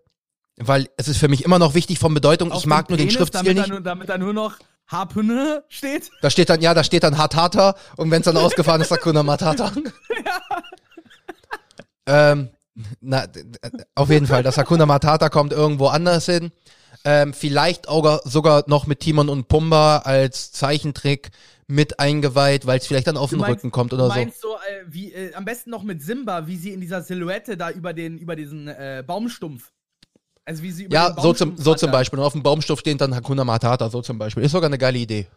[0.57, 2.51] Weil es ist für mich immer noch wichtig von Bedeutung.
[2.51, 3.69] auf ich mag nur den Penis, Schriftstil damit nicht.
[3.69, 6.11] Da nur, damit da nur noch Harpune steht.
[6.21, 9.23] Da steht dann, ja, da steht dann Hatata und wenn es dann ausgefahren ist, Hakuna
[9.23, 9.71] Matata.
[12.05, 12.49] ähm,
[13.01, 13.25] na,
[13.95, 16.51] auf jeden Fall, das Hakuna Matata kommt irgendwo anders hin.
[17.05, 21.31] Ähm, vielleicht auch sogar noch mit Timon und Pumba als Zeichentrick
[21.67, 24.13] mit eingeweiht, weil es vielleicht dann auf Du den meinst- Rücken kommt Du oder so.
[24.13, 27.57] meinst so, äh, wie, äh, am besten noch mit Simba, wie sie in dieser Silhouette
[27.57, 29.72] da über den, über diesen äh, Baumstumpf.
[30.45, 31.91] Also wie sie über Ja, so zum, Baumstumpf so zum.
[31.91, 32.19] Beispiel.
[32.19, 34.43] Und auf dem Baumstoff steht dann Hakuna Matata, so zum Beispiel.
[34.43, 35.27] Ist sogar eine geile Idee.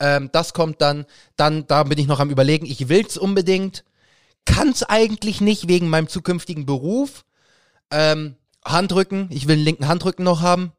[0.00, 3.84] Ähm, das kommt dann, dann, da bin ich noch am überlegen, ich will's unbedingt,
[4.44, 7.24] kann's eigentlich nicht wegen meinem zukünftigen Beruf.
[7.90, 10.72] Ähm, Handrücken, ich will einen linken Handrücken noch haben.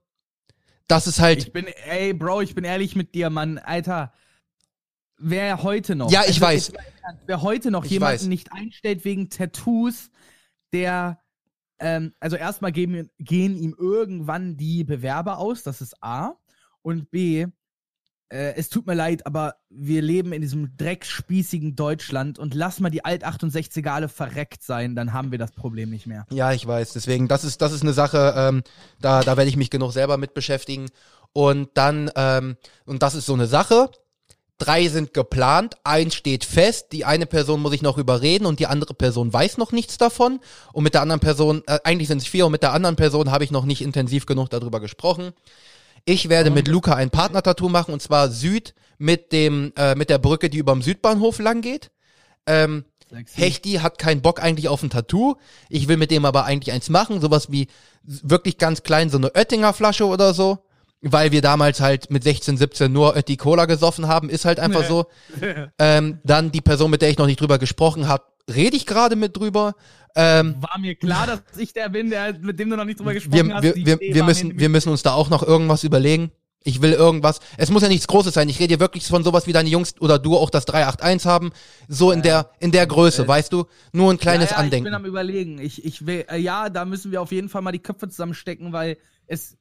[0.88, 3.58] Das ist halt, Ich bin, ey, Bro, ich bin ehrlich mit dir, Mann.
[3.58, 4.14] Alter,
[5.18, 6.12] wer heute noch.
[6.12, 6.70] Ja, ich weiß.
[6.70, 8.28] im Ernst, Wer heute noch Ich jemanden weiß.
[8.28, 10.10] nicht einstellt wegen Tattoos,
[10.74, 11.20] der,
[11.80, 16.38] ähm, also erstmal gehen, gehen ihm irgendwann die Bewerber aus, das ist A.
[16.82, 17.48] Und B,
[18.34, 22.90] äh, es tut mir leid, aber wir leben in diesem dreckspießigen Deutschland und lass mal
[22.90, 26.26] die Alt-68er alle verreckt sein, dann haben wir das Problem nicht mehr.
[26.32, 28.64] ja, ich weiß, deswegen, das ist, das ist eine Sache, ähm,
[29.00, 30.90] da, da werde ich mich genug selber mit beschäftigen.
[31.32, 33.90] Und dann, ähm, und das ist so eine Sache,
[34.63, 38.67] Drei sind geplant, eins steht fest, die eine Person muss ich noch überreden und die
[38.67, 40.39] andere Person weiß noch nichts davon.
[40.71, 43.32] Und mit der anderen Person, äh, eigentlich sind es vier und mit der anderen Person
[43.32, 45.34] habe ich noch nicht intensiv genug darüber gesprochen.
[46.06, 50.17] Ich werde mit Luca ein Partner-Tattoo machen und zwar Süd mit dem, äh, mit der
[50.17, 51.91] Brücke, die überm Südbahnhof lang geht.
[52.45, 53.41] Ähm, Sexy.
[53.41, 55.36] Hechti hat keinen Bock eigentlich auf ein Tattoo.
[55.69, 57.67] Ich will mit dem aber eigentlich eins machen, sowas wie
[58.04, 60.60] wirklich ganz klein, so eine Oettinger Flasche oder so.
[61.06, 64.82] Weil wir damals halt mit 16, 17 nur Ötti Cola gesoffen haben, ist halt einfach
[64.82, 64.88] Nee.
[64.88, 65.06] so.
[65.80, 69.16] Ähm, dann die Person, mit der ich noch nicht drüber gesprochen habe, rede ich gerade
[69.16, 69.76] mit drüber.
[70.16, 73.12] Ähm, War mir klar, dass ich der bin, der, mit dem du noch nicht drüber
[73.12, 73.63] wir, gesprochen hast.
[73.63, 76.32] wir, Die wir, wir, war müssen, wir müssen uns da auch noch irgendwas überlegen.
[76.66, 77.42] Ich will irgendwas.
[77.58, 78.48] Es muss ja nichts Großes sein.
[78.48, 81.52] Ich rede hier wirklich von sowas wie deine Jungs oder du auch das 381 haben.
[81.89, 83.66] So in der in der Größe, Äh, weißt du?
[83.92, 84.86] Nur ein kleines ja, ja, Andenken.
[84.88, 85.60] Ich bin am überlegen.
[85.60, 88.72] Ich, ich will, äh, ja, da müssen wir auf jeden Fall mal die Köpfe zusammenstecken,
[88.72, 89.58] weil es,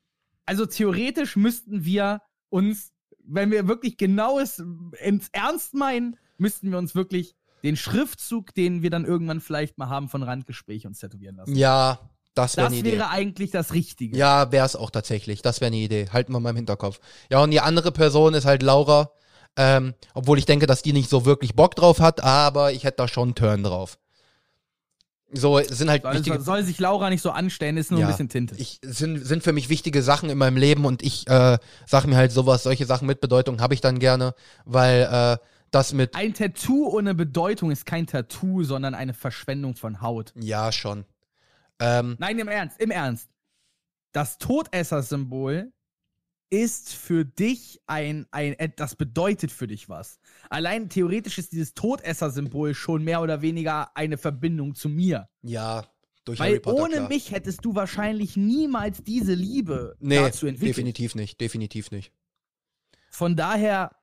[0.47, 2.93] also theoretisch müssten wir uns,
[3.25, 4.63] wenn wir wirklich genau es
[5.03, 9.89] ins Ernst meinen, müssten wir uns wirklich den Schriftzug, den wir dann irgendwann vielleicht mal
[9.89, 11.55] haben von Randgespräch uns tätowieren lassen.
[11.55, 12.93] ja, das wäre das eine Idee.
[12.93, 14.17] wäre eigentlich das Richtige.
[14.17, 15.43] Ja, wäre es auch tatsächlich.
[15.43, 16.09] Das wäre eine Idee.
[16.11, 16.99] Halten wir mal im Hinterkopf.
[17.31, 19.11] Ja, und die andere Person ist halt Laura.
[19.55, 22.97] Ähm, obwohl ich denke, dass die nicht so wirklich Bock drauf hat, aber ich hätte
[22.99, 23.99] da schon einen Turn drauf.
[25.35, 28.13] So, sind halt Soll, wichtige, soll, sich Laura nicht so anstellen, ist nur Ja, ein
[28.13, 28.55] bisschen Tinte.
[28.59, 32.17] ich, sind, sind für mich wichtige Sachen in meinem Leben und ich äh, sag mir
[32.17, 34.35] halt sowas, solche Sachen mit Bedeutung habe ich dann gerne,
[34.67, 35.37] weil äh,
[35.71, 40.33] das mit, ein Tattoo ohne Bedeutung ist kein Tattoo, sondern eine Verschwendung von Haut.
[40.37, 41.05] ja, schon.
[41.79, 43.29] Ähm, Nein, im Ernst, im Ernst.
[44.13, 45.73] Das Todesser-Symbol
[46.53, 50.21] ist für dich ein, ein, äh, das bedeutet für dich was.
[50.51, 55.29] Allein theoretisch ist dieses Todesser-Symbol schon mehr oder weniger eine Verbindung zu mir.
[55.43, 55.87] ja,
[56.25, 57.09] durch Harry Weil Potter, ohne klar.
[57.09, 60.77] mich hättest du wahrscheinlich niemals diese Liebe Nee, dazu entwickelt.
[60.77, 62.13] definitiv nicht, definitiv nicht.
[63.11, 63.97] Von daher,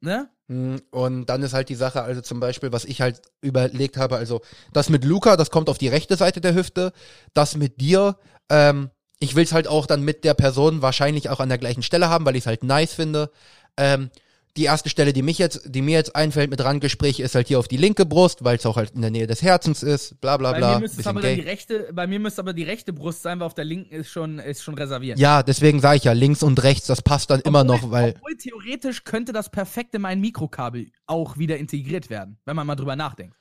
[0.00, 0.30] ne?
[0.48, 4.16] Mm, Und dann ist halt die Sache, also zum Beispiel, was ich halt überlegt habe,
[4.16, 4.40] also
[4.72, 6.92] das mit Luca, das kommt auf die rechte Seite der Hüfte,
[7.34, 8.18] das mit dir,
[8.48, 8.90] ähm,
[9.22, 12.08] ich will es halt auch dann mit der Person wahrscheinlich auch an der gleichen Stelle
[12.08, 13.30] haben, weil ich es halt nice finde.
[13.76, 14.10] Ähm,
[14.58, 17.58] die erste Stelle, die mich jetzt, die mir jetzt einfällt mit Randgespräch, ist halt hier
[17.58, 20.36] auf die linke Brust, weil es auch halt in der Nähe des Herzens ist, bla
[20.36, 20.74] bla Bei bla.
[20.74, 23.46] mir müsste es aber die rechte, bei mir müsste aber die rechte Brust sein, weil
[23.46, 25.18] auf der linken ist schon, ist schon reserviert.
[25.18, 28.14] Ja, deswegen sage ich ja, links und rechts, das passt dann immer Obwohl- noch, weil.
[28.16, 32.76] Obwohl theoretisch könnte das perfekt in mein Mikrokabel auch wieder integriert werden, wenn man mal
[32.76, 33.36] drüber nachdenkt.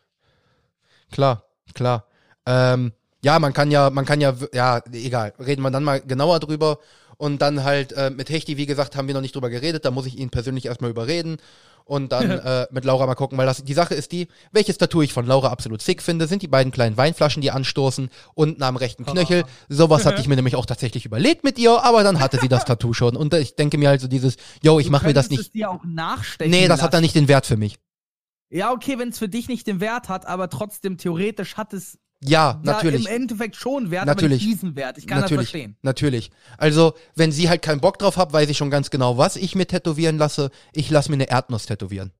[1.12, 2.06] Klar, klar.
[2.46, 6.40] Ähm, ja, man kann ja, man kann ja, ja, egal, reden wir dann mal genauer
[6.40, 6.80] drüber.
[7.18, 9.86] Und dann halt äh, mit Hechti, wie gesagt, haben wir noch nicht drüber geredet.
[9.86, 11.38] Da muss ich ihn persönlich erstmal überreden.
[11.86, 15.04] Und dann äh, mit Laura mal gucken, weil das, die Sache ist die, welches Tattoo
[15.04, 18.76] ich von Laura absolut sick finde, sind die beiden kleinen Weinflaschen, die anstoßen, unten am
[18.76, 19.44] rechten Knöchel.
[19.70, 22.66] Sowas hatte ich mir nämlich auch tatsächlich überlegt mit ihr, aber dann hatte sie das
[22.66, 23.16] Tattoo schon.
[23.16, 25.42] Und ich denke mir also dieses, yo, ich mache mir das nicht.
[25.42, 27.04] Es dir auch nachstechen Nee, das hat dann lassen.
[27.04, 27.78] nicht den Wert für mich.
[28.50, 32.00] Ja, okay, wenn es für dich nicht den Wert hat, aber trotzdem theoretisch hat es
[32.24, 33.08] Ja, ja, natürlich.
[33.08, 34.44] im Endeffekt schon Wert, Natürlich.
[34.44, 34.98] aber diesen Wert.
[35.00, 35.76] Ich kann natürlich, das verstehen.
[35.82, 36.32] natürlich.
[36.58, 39.56] Also, wenn sie halt keinen Bock drauf hat, weiß ich schon ganz genau, was ich
[39.56, 40.52] mir tätowieren lasse.
[40.74, 42.12] Ich lasse mir eine Erdnuss tätowieren.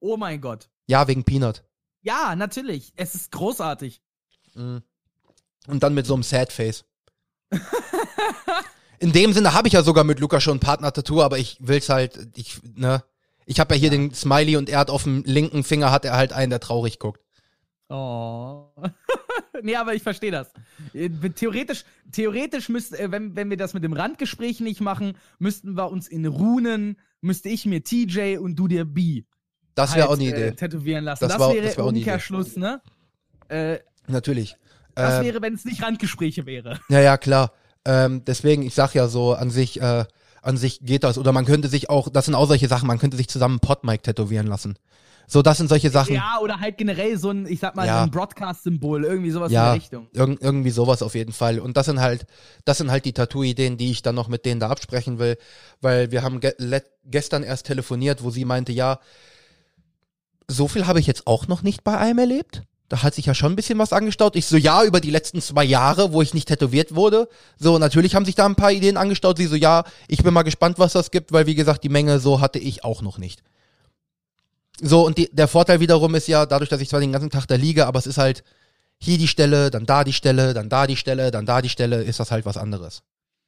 [0.00, 0.68] Oh mein Gott.
[0.86, 1.64] Ja, wegen Peanut.
[2.02, 2.92] Ja, natürlich.
[2.96, 4.02] Es ist großartig.
[4.54, 4.82] Mhm.
[5.66, 6.84] Und dann mit so einem Sad Face.
[9.00, 11.88] In dem Sinne habe ich ja sogar mit Luca schon ein Partner-Tattoo, aber ich will's
[11.88, 13.02] halt, ich, ne.
[13.50, 16.12] Ich habe ja hier den Smiley und er hat auf dem linken Finger hat er
[16.16, 17.20] halt einen, der traurig guckt.
[17.88, 18.66] Oh.
[19.62, 20.52] nee, aber ich verstehe das.
[20.92, 25.76] Äh, Theoretisch, theoretisch müsste, äh, wenn, wenn wir das mit dem Randgespräch nicht machen, müssten
[25.78, 29.24] wir uns in Runen, müsste ich mir TJ und du dir B
[29.74, 30.56] Das wäre halt, auch eine Äh, Idee.
[30.56, 31.24] tätowieren lassen.
[31.24, 31.98] Das Das, war- wäre das wär Idee.
[32.00, 32.82] Umkehrschluss, ne?
[33.48, 34.56] Äh, Natürlich.
[34.94, 36.78] das Ähm, wäre, wenn es nicht Randgespräche wäre.
[36.90, 37.52] Ja, ja, klar.
[37.86, 40.04] Ähm, deswegen, ich sag ja so, an sich, äh,
[40.42, 41.18] an sich geht das.
[41.18, 44.02] Oder man könnte sich auch, das sind auch solche Sachen, man könnte sich zusammen Podmic
[44.02, 44.76] tätowieren lassen.
[45.30, 46.14] So, das sind solche Sachen.
[46.14, 47.98] Ja, oder halt generell so ein, ich sag mal, Ja.
[47.98, 50.06] so ein Broadcast-Symbol, irgendwie sowas Ja, in der Richtung.
[50.14, 51.58] irg irgendwie sowas auf jeden Fall.
[51.60, 52.24] Und das sind halt,
[52.64, 55.36] das sind halt die Tattoo-Ideen, die ich dann noch mit denen da absprechen will,
[55.82, 56.54] weil wir haben ge
[57.04, 59.00] gestern erst telefoniert, wo sie meinte, ja,
[60.46, 62.62] so viel habe ich jetzt auch noch nicht bei einem erlebt.
[62.88, 64.34] Da hat sich ja schon ein bisschen was angestaut.
[64.34, 67.28] Ich so, ja, über die letzten zwei Jahre, wo ich nicht tätowiert wurde.
[67.58, 69.36] So, natürlich haben sich da ein paar Ideen angestaut.
[69.36, 72.18] Sie so, ja, ich bin mal gespannt, was das gibt, weil wie gesagt, die Menge
[72.18, 73.42] so hatte ich auch noch nicht.
[74.80, 77.46] So, und die, der Vorteil wiederum ist ja, dadurch, dass ich zwar den ganzen Tag
[77.46, 78.44] da liege, aber es ist halt
[78.98, 82.02] hier die Stelle, dann da die Stelle, dann da die Stelle, dann da die Stelle,
[82.02, 83.02] ist das halt was anderes.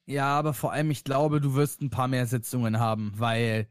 [0.05, 3.67] Ja, aber vor allem, ich glaube, du wirst ein paar mehr Sitzungen haben, weil,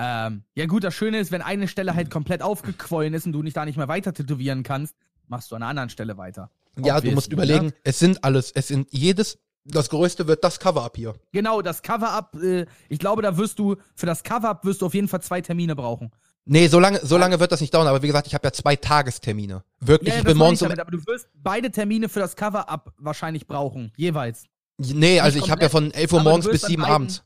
[0.00, 3.42] ähm, ja gut, das Schöne ist, wenn eine Stelle halt komplett aufgequollen ist und du
[3.42, 4.94] nicht da nicht mehr weiter tätowieren kannst,
[5.28, 6.50] machst du an einer anderen Stelle weiter.
[6.82, 7.74] Ja, du musst überlegen, ne?
[7.84, 11.14] es sind alles, es sind jedes, das größte wird das Cover-Up hier.
[11.32, 14.94] Genau, das Cover-Up, äh, ich glaube, da wirst du, für das Cover-Up wirst du auf
[14.94, 16.10] jeden Fall zwei Termine brauchen.
[16.46, 18.52] Nee, so lange, so lange wird das nicht dauern, aber wie gesagt, ich habe ja
[18.52, 19.62] zwei Tagestermine.
[19.80, 22.94] Wirklich, Ja, ja, ich bin morgens damit, aber du wirst beide Termine für das Cover-Up
[22.96, 24.46] wahrscheinlich brauchen, jeweils.
[24.78, 27.22] Nee, also ich habe ja von 11 Uhr morgens bis an 7 beiden- abends.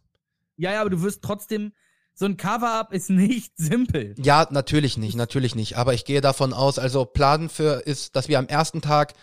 [0.57, 1.73] Ja, ja, aber du wirst trotzdem,
[2.15, 4.15] so ein Cover-Up ist nicht simpel.
[4.19, 5.77] Ja, natürlich nicht, natürlich nicht.
[5.77, 9.15] Aber ich gehe davon aus, also Plan für ist, dass wir am ersten Tag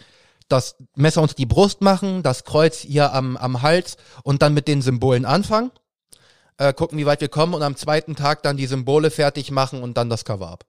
[0.49, 4.67] das Messer unter die Brust machen, das Kreuz hier am, am Hals und dann mit
[4.67, 5.71] den Symbolen anfangen.
[6.57, 9.81] Äh, gucken, wie weit wir kommen und am zweiten Tag dann die Symbole fertig machen
[9.81, 10.65] und dann das Cover ab.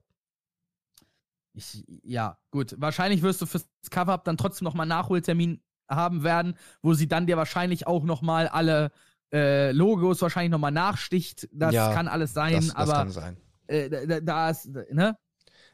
[1.53, 2.75] Ich, ja, gut.
[2.79, 7.27] Wahrscheinlich wirst du fürs Cover-Up dann trotzdem nochmal einen Nachholtermin haben werden, wo sie dann
[7.27, 8.91] dir wahrscheinlich auch nochmal alle
[9.33, 11.49] äh, Logos wahrscheinlich nochmal nachsticht.
[11.51, 13.37] Das Ja, kann alles sein, Das, das aber kann sein.
[13.67, 15.17] äh, da, da ist, ne?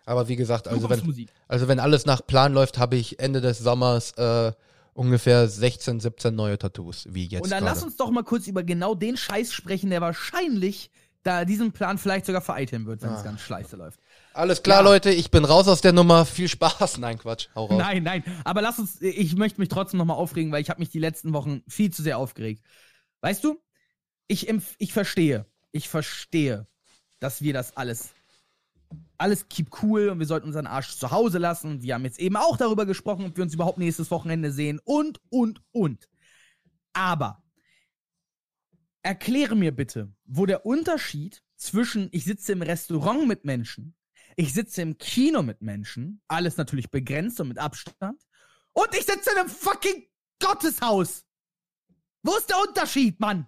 [0.06, 3.60] Aber wie gesagt, also wenn, also wenn alles nach Plan läuft, habe ich Ende des
[3.60, 4.52] Sommers äh,
[4.94, 7.76] ungefähr 16, 17 neue Tattoos, wie jetzt Und dann gerade.
[7.76, 10.90] lass uns doch mal kurz über genau den Scheiß sprechen, der wahrscheinlich
[11.22, 13.24] da diesen Plan vielleicht sogar vereiteln wird, wenn es Ah.
[13.24, 14.00] ganz scheiße läuft.
[14.34, 14.84] Alles klar, Ja.
[14.90, 16.26] Leute, ich bin raus aus der Nummer.
[16.26, 16.98] Viel Spaß.
[17.00, 17.48] Nein, Quatsch.
[17.56, 17.78] Hau raus.
[17.78, 18.24] Nein, nein.
[18.46, 21.34] Aber lass uns, ich möchte mich trotzdem nochmal aufregen, weil ich habe mich die letzten
[21.34, 22.64] Wochen viel zu sehr aufgeregt.
[23.22, 23.62] Weißt du,
[24.28, 26.68] ich, ich verstehe, ich verstehe,
[27.20, 28.12] dass wir das alles,
[29.18, 31.82] alles keep cool und wir sollten unseren Arsch zu Hause lassen.
[31.82, 35.20] Wir haben jetzt eben auch darüber gesprochen, ob wir uns überhaupt nächstes Wochenende sehen und,
[35.30, 36.10] und, und.
[36.94, 37.44] Aber
[39.02, 43.96] erkläre mir bitte, wo der Unterschied zwischen ich sitze im Restaurant mit Menschen,
[44.36, 48.22] ich sitze im Kino mit Menschen, alles natürlich begrenzt und mit Abstand,
[48.74, 50.08] und ich sitze in einem fucking
[50.40, 51.26] Gotteshaus.
[52.24, 53.48] Wo ist der Unterschied, Mann?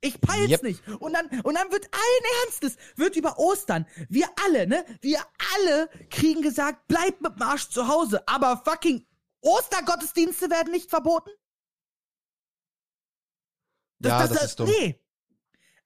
[0.00, 0.62] Ich peil's Yep.
[0.62, 0.88] nicht.
[1.00, 5.18] Und dann, und dann wird allen Ernstes, wird über Ostern, wir alle, ne, wir
[5.56, 8.26] alle kriegen gesagt, bleib mit dem Arsch zu Hause.
[8.28, 9.06] Aber fucking
[9.40, 11.30] Ostergottesdienste werden nicht verboten?
[14.00, 14.68] ja, das, ist dumm.
[14.68, 15.00] Nee.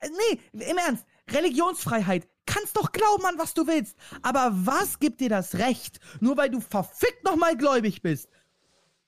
[0.03, 1.05] Nee, im Ernst.
[1.31, 2.29] Religionsfreiheit.
[2.47, 3.97] Kannst doch glauben an, was du willst.
[4.23, 8.29] Aber was gibt dir das Recht, nur weil du verfickt nochmal gläubig bist,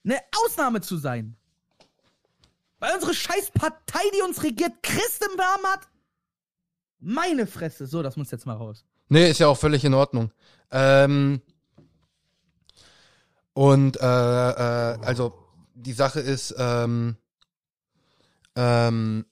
[0.05, 1.37] eine Ausnahme zu sein?
[2.81, 5.81] Weil unsere scheiß Partei, die uns regiert, Christ im Namen hat?
[6.99, 7.87] Meine Fresse.
[7.87, 8.85] So, das muss jetzt mal raus.
[9.09, 10.33] Nee, ist ja auch völlig in Ordnung.
[10.71, 11.43] Ähm,
[13.53, 15.35] und äh, äh, also
[15.75, 17.17] die Sache ist, ähm,
[18.57, 19.27] ähm,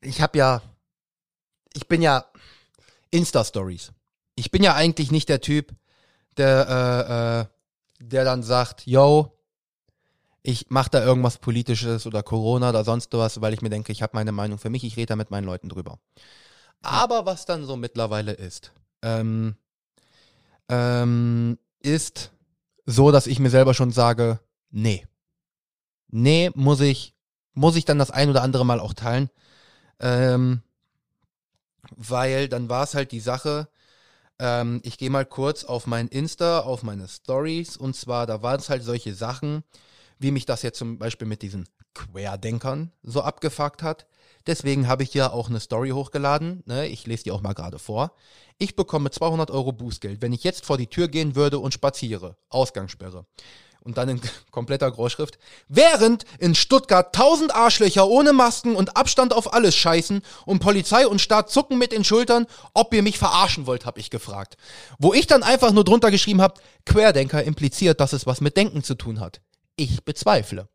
[0.00, 0.62] ich habe ja,
[1.72, 2.24] ich bin ja
[3.10, 3.92] Insta-Stories.
[4.34, 5.74] Ich bin ja eigentlich nicht der Typ,
[6.36, 9.37] der, äh, äh, der dann sagt, yo,
[10.42, 14.02] ich mache da irgendwas Politisches oder Corona oder sonst was, weil ich mir denke, ich
[14.02, 15.98] habe meine Meinung für mich, ich rede da mit meinen Leuten drüber.
[16.82, 18.72] Aber was dann so mittlerweile ist,
[19.02, 19.56] ähm,
[20.68, 22.30] ähm, ist
[22.86, 25.06] so, dass ich mir selber schon sage, nee.
[26.10, 27.14] Nee, muss ich,
[27.52, 29.28] muss ich dann das ein oder andere Mal auch teilen.
[30.00, 30.62] Ähm,
[31.96, 33.68] weil dann war es halt die Sache,
[34.38, 38.60] ähm, ich gehe mal kurz auf mein Insta, auf meine Stories und zwar, da waren
[38.60, 39.64] es halt solche Sachen,
[40.18, 44.06] wie mich das jetzt zum Beispiel mit diesen Querdenkern so abgefuckt hat.
[44.46, 46.62] Deswegen habe ich ja auch eine Story hochgeladen.
[46.66, 46.86] Ne?
[46.86, 48.12] Ich lese die auch mal gerade vor.
[48.56, 52.36] Ich bekomme 200 Euro Bußgeld, wenn ich jetzt vor die Tür gehen würde und spaziere.
[52.48, 53.26] Ausgangssperre.
[53.82, 55.38] Und dann in kompletter Großschrift.
[55.68, 61.20] Während in Stuttgart tausend Arschlöcher ohne Masken und Abstand auf alles scheißen und Polizei und
[61.20, 64.56] Staat zucken mit den Schultern, ob ihr mich verarschen wollt, habe ich gefragt.
[64.98, 68.82] Wo ich dann einfach nur drunter geschrieben habe, Querdenker impliziert, dass es was mit Denken
[68.82, 69.42] zu tun hat.
[69.78, 70.68] Ich bezweifle.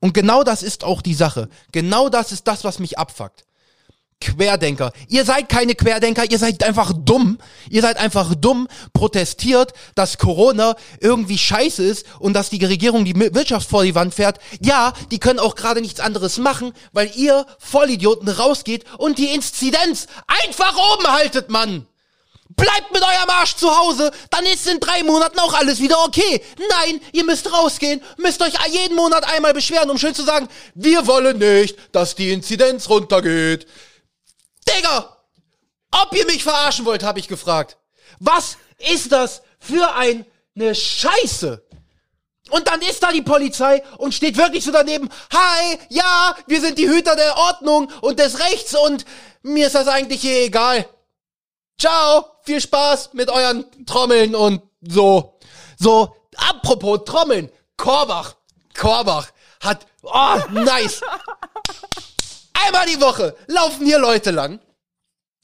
[0.00, 1.48] Und genau das ist auch die Sache.
[1.72, 3.44] Genau das ist das, was mich abfuckt.
[4.20, 4.92] Querdenker.
[5.08, 7.38] Ihr seid keine Querdenker, ihr seid einfach dumm.
[7.70, 13.16] Ihr seid einfach dumm, protestiert, dass Corona irgendwie scheiße ist und dass die Regierung die
[13.16, 14.38] Wirtschaft vor die Wand fährt.
[14.60, 20.06] Ja, die können auch gerade nichts anderes machen, weil ihr Vollidioten rausgeht und die Inzidenz
[20.26, 21.86] einfach oben haltet, Mann.
[22.56, 26.42] Bleibt mit eurem Arsch zu Hause, dann ist in drei Monaten auch alles wieder okay.
[26.58, 31.06] Nein, ihr müsst rausgehen, müsst euch jeden Monat einmal beschweren, um schön zu sagen, wir
[31.06, 33.68] wollen nicht, dass die Inzidenz runtergeht.
[34.68, 35.16] Digga!
[35.92, 37.76] Ob ihr mich verarschen wollt, habe ich gefragt.
[38.18, 41.64] Was ist das für eine Scheiße?
[42.50, 46.78] Und dann ist da die Polizei und steht wirklich so daneben, hi, ja, wir sind
[46.78, 49.04] die Hüter der Ordnung und des Rechts und
[49.42, 50.88] mir ist das eigentlich eh egal.
[51.80, 55.38] Ciao, viel Spaß mit euren Trommeln und so.
[55.78, 58.34] So, apropos Trommeln, Korbach,
[58.78, 59.28] Korbach
[59.60, 61.00] hat, oh, nice.
[62.66, 64.60] Einmal die Woche laufen hier Leute lang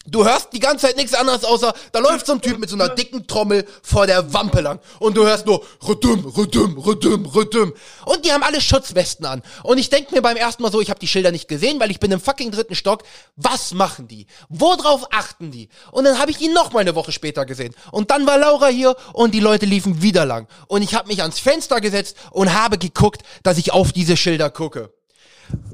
[0.08, 2.76] Du hörst die ganze Zeit nichts anderes außer, da läuft so ein Typ mit so
[2.76, 4.80] einer dicken Trommel vor der Wampe lang.
[5.00, 7.72] Und du hörst nur Rüdüm, Rüdüm, Rüdüm, Rüdüm.
[8.04, 9.42] Und die haben alle Schutzwesten an.
[9.64, 11.90] Und ich denk mir beim ersten Mal so, ich habe die Schilder nicht gesehen, weil
[11.90, 13.02] ich bin im fucking dritten Stock.
[13.34, 14.26] Was machen die?
[14.48, 15.68] Worauf achten die?
[15.90, 17.74] Und dann habe ich ihn noch mal eine Woche später gesehen.
[17.90, 20.46] Und dann war Laura hier und die Leute liefen wieder lang.
[20.68, 24.50] Und ich habe mich ans Fenster gesetzt und habe geguckt, dass ich auf diese Schilder
[24.50, 24.95] gucke.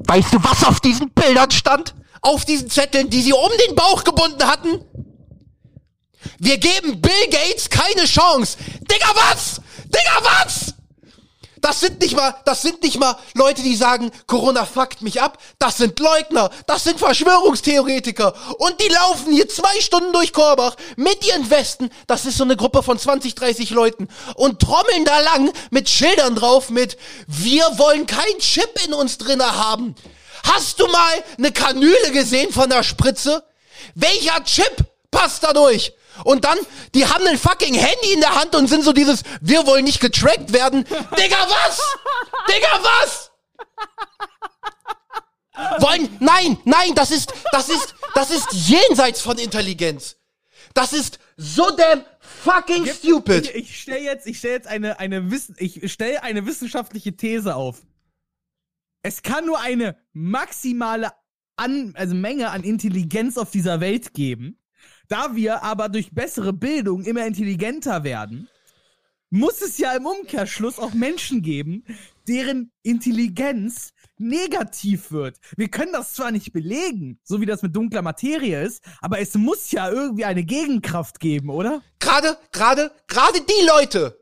[0.07, 1.95] Weißt du, was auf diesen Bildern stand?
[2.23, 4.81] auf diesen Zetteln, die sie um den Bauch gebunden hatten?
[6.39, 8.57] Wir geben Bill Gates keine Chance.
[8.81, 9.61] Digga, was?
[9.85, 10.75] Digga, was?
[11.63, 15.39] Das sind nicht mal, das sind nicht mal Leute, die sagen, Corona fuckt mich ab.
[15.61, 16.51] Das sind Leugner.
[16.67, 18.35] Das sind Verschwörungstheoretiker.
[18.59, 21.91] Und die laufen hier zwei Stunden durch Korbach mit ihren Westen.
[22.09, 24.09] Das ist so eine Gruppe von 20, 30 Leuten.
[24.35, 26.99] Und trommeln da lang mit Schildern drauf mit,
[27.29, 29.95] wir wollen kein Chip in uns drinne haben.
[30.43, 33.45] Hast du mal eine Kanüle gesehen von der Spritze?
[33.95, 35.93] Welcher Chip passt da durch?
[36.25, 36.59] Und dann,
[36.95, 40.01] die haben ein fucking Handy in der Hand und sind so dieses, wir wollen nicht
[40.01, 40.85] getrackt werden.
[41.19, 41.81] Digga, was?
[42.49, 43.31] Digga, was?
[45.81, 50.17] Wollen, nein, nein, das ist, das ist, das ist jenseits von Intelligenz.
[50.75, 53.49] Das ist so damn fucking stupid.
[53.51, 57.55] Ich, ich stelle jetzt, ich stell jetzt eine, eine Wissen, ich stelle eine wissenschaftliche These
[57.55, 57.83] auf.
[59.03, 61.13] Es kann nur eine maximale
[61.57, 64.59] an, also Menge an Intelligenz auf dieser Welt geben.
[65.13, 68.49] Da wir aber durch bessere Bildung immer intelligenter werden,
[69.29, 71.85] muss es ja im Umkehrschluss auch Menschen geben,
[72.27, 75.39] deren Intelligenz negativ wird.
[75.57, 79.35] Wir können das zwar nicht belegen, so wie das mit dunkler Materie ist, aber es
[79.35, 81.83] muss ja irgendwie eine Gegenkraft geben, oder?
[81.99, 84.19] Gerade, gerade, gerade die Leute,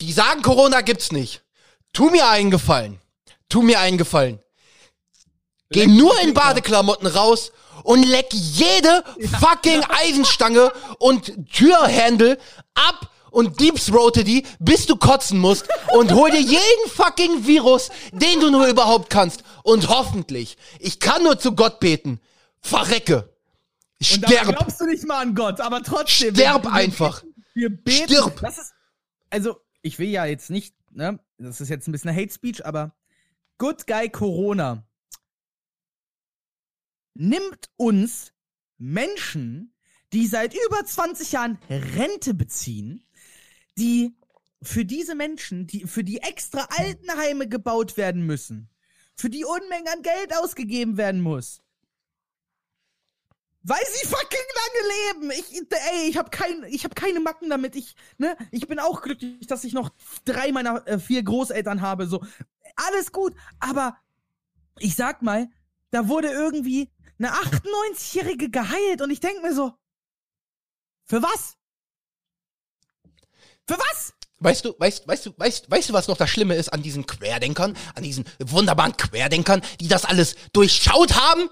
[0.00, 1.44] die sagen, Corona gibt's nicht.
[1.92, 2.98] Tu mir einen Gefallen
[3.48, 4.40] tu mir einen Gefallen.
[5.70, 7.52] Geh nur in Badeklamotten raus
[7.86, 9.04] und leck jede
[9.38, 12.36] fucking Eisenstange und Türhandle
[12.74, 18.40] ab und deepthroate die, bis du kotzen musst und hol dir jeden fucking Virus, den
[18.40, 19.44] du nur überhaupt kannst.
[19.62, 22.20] Und hoffentlich, ich kann nur zu Gott beten,
[22.60, 23.30] verrecke.
[24.00, 24.48] Sterb.
[24.48, 26.34] Und glaubst du nicht mal an Gott, aber trotzdem.
[26.34, 27.22] Sterb wir, einfach.
[27.54, 28.12] Wir beten.
[28.12, 28.40] Stirb.
[28.40, 28.74] Das ist,
[29.30, 32.92] also, ich will ja jetzt nicht, ne, das ist jetzt ein bisschen Hate Speech, aber
[33.58, 34.85] Good Guy Corona
[37.18, 38.32] nimmt uns
[38.78, 39.74] Menschen,
[40.12, 43.04] die seit über 20 Jahren Rente beziehen,
[43.78, 44.14] die
[44.62, 48.68] für diese Menschen, die für die extra Altenheime gebaut werden müssen,
[49.14, 51.62] für die Unmengen an Geld ausgegeben werden muss,
[53.68, 55.30] Weil sie fucking lange leben.
[55.32, 55.60] Ich,
[55.92, 57.74] ey, ich habe kein, ich hab keine Macken damit.
[57.74, 59.90] Ich, ne, ich bin auch glücklich, dass ich noch
[60.24, 62.06] drei meiner äh, vier Großeltern habe.
[62.06, 62.24] So,
[62.76, 63.34] alles gut.
[63.58, 63.96] Aber
[64.78, 65.48] ich sag mal,
[65.90, 69.72] da wurde irgendwie eine 98-Jährige geheilt und ich denk mir so,
[71.04, 71.56] für was?
[73.66, 74.12] Für was?
[74.38, 77.06] Weißt du, weißt, weißt du, weißt, weißt du, was noch das Schlimme ist an diesen
[77.06, 81.48] Querdenkern, an diesen wunderbaren Querdenkern, die das alles durchschaut haben?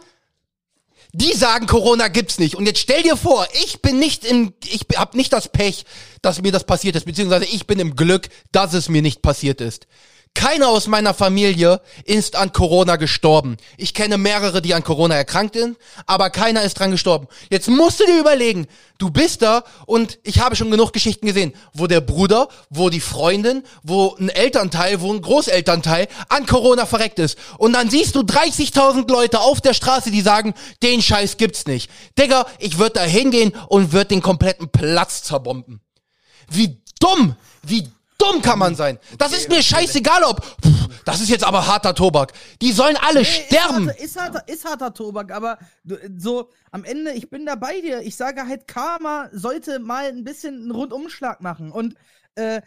[1.13, 2.57] Die sagen, Corona gibt's nicht.
[2.57, 5.87] Und jetzt stell dir vor, ich bin nicht im, ich hab nicht das Pech,
[6.23, 9.61] dass mir das passiert ist, beziehungsweise ich bin im Glück, dass es mir nicht passiert
[9.61, 9.87] ist.
[10.35, 13.57] Keiner aus meiner Familie ist an Corona gestorben.
[13.77, 17.29] Ich kenne mehrere, die an Corona erkrankt sind, aber keiner ist dran gestorben.
[17.51, 18.67] Jetzt musst du dir überlegen,
[18.99, 23.01] du bist da und ich habe schon genug Geschichten gesehen, wo der Bruder, wo die
[23.01, 27.39] Freundin, wo ein Elternteil, wo ein Großelternteil an Corona verreckt ist.
[27.57, 31.91] Und dann siehst du 30.000 Leute auf der Straße, die sagen, den Scheiß gibt's nicht.
[32.19, 35.81] Digga, ich würde da hingehen und würde den kompletten Platz zerbomben.
[36.51, 37.89] Wie dumm, wie
[38.19, 38.99] dumm kann man sein?
[39.19, 40.45] Das ist mir scheißegal, ob.
[40.45, 42.33] Pff, das ist jetzt aber harter Tobak.
[42.63, 43.89] Die sollen alle Nee, sterben.
[43.91, 45.59] Ist harter, ist, harter, ist harter Tobak, aber
[46.17, 48.01] so am Ende, ich bin da bei dir.
[48.03, 51.71] Ich sage halt, Karma sollte mal ein bisschen einen Rundumschlag machen.
[51.71, 51.95] Und
[52.37, 52.63] äh,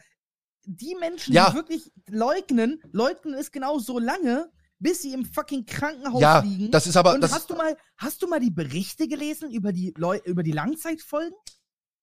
[0.65, 1.49] die Menschen, Ja.
[1.49, 6.69] die wirklich leugnen, leugnen es genau so lange, bis sie im fucking Krankenhaus Ja, liegen.
[6.71, 7.13] das ist aber.
[7.13, 10.51] Und hast du mal, hast du mal die Berichte gelesen über die Leu über die
[10.51, 11.33] Langzeitfolgen?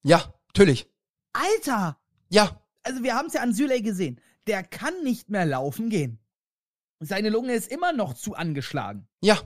[0.02, 0.88] ja, natürlich.
[1.32, 1.98] Alter!
[2.30, 4.20] Ja, Also wir haben es ja an Süley gesehen.
[4.46, 6.18] Der kann nicht mehr laufen gehen.
[7.00, 9.08] Seine Lunge ist immer noch zu angeschlagen.
[9.20, 9.38] ja.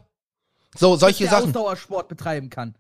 [0.77, 1.47] So, solche der Sachen.
[1.47, 2.75] Ausdauersport betreiben kann.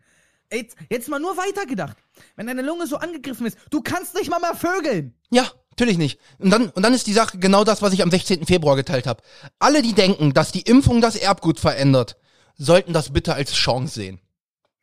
[0.52, 1.96] Jetzt, jetzt mal nur weitergedacht.
[2.36, 5.14] Wenn deine Lunge so angegriffen ist, du kannst nicht mal mehr vögeln.
[5.30, 6.20] Ja, natürlich nicht.
[6.38, 8.44] Und dann, und dann ist die Sache genau das, was ich am 16.
[8.44, 9.22] Februar geteilt habe.
[9.58, 12.18] Alle, die denken, dass die Impfung das Erbgut verändert,
[12.56, 14.20] sollten das bitte als Chance sehen.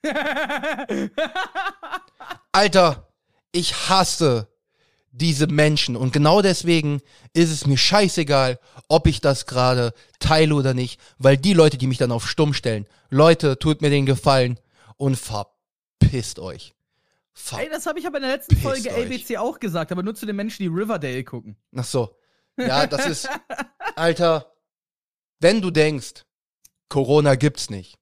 [2.52, 3.08] Alter,
[3.52, 4.48] ich hasse
[5.18, 7.02] diese Menschen und genau deswegen
[7.34, 8.60] ist es mir scheißegal,
[8.90, 12.54] ob ich das gerade teile oder nicht, weil die Leute, die mich dann auf stumm
[12.54, 14.60] stellen, Leute, tut mir den Gefallen
[14.98, 16.76] und verpisst euch.
[17.32, 19.10] Ver Ey, das habe ich aber in der letzten Folge euch.
[19.10, 21.56] LBC auch gesagt, aber nur zu den Menschen, die Riverdale gucken.
[21.76, 22.18] Ach so.
[22.58, 23.30] Ja, das ist,
[23.96, 24.54] Alter,
[25.40, 26.26] wenn du denkst,
[26.90, 27.98] Corona gibt's nicht,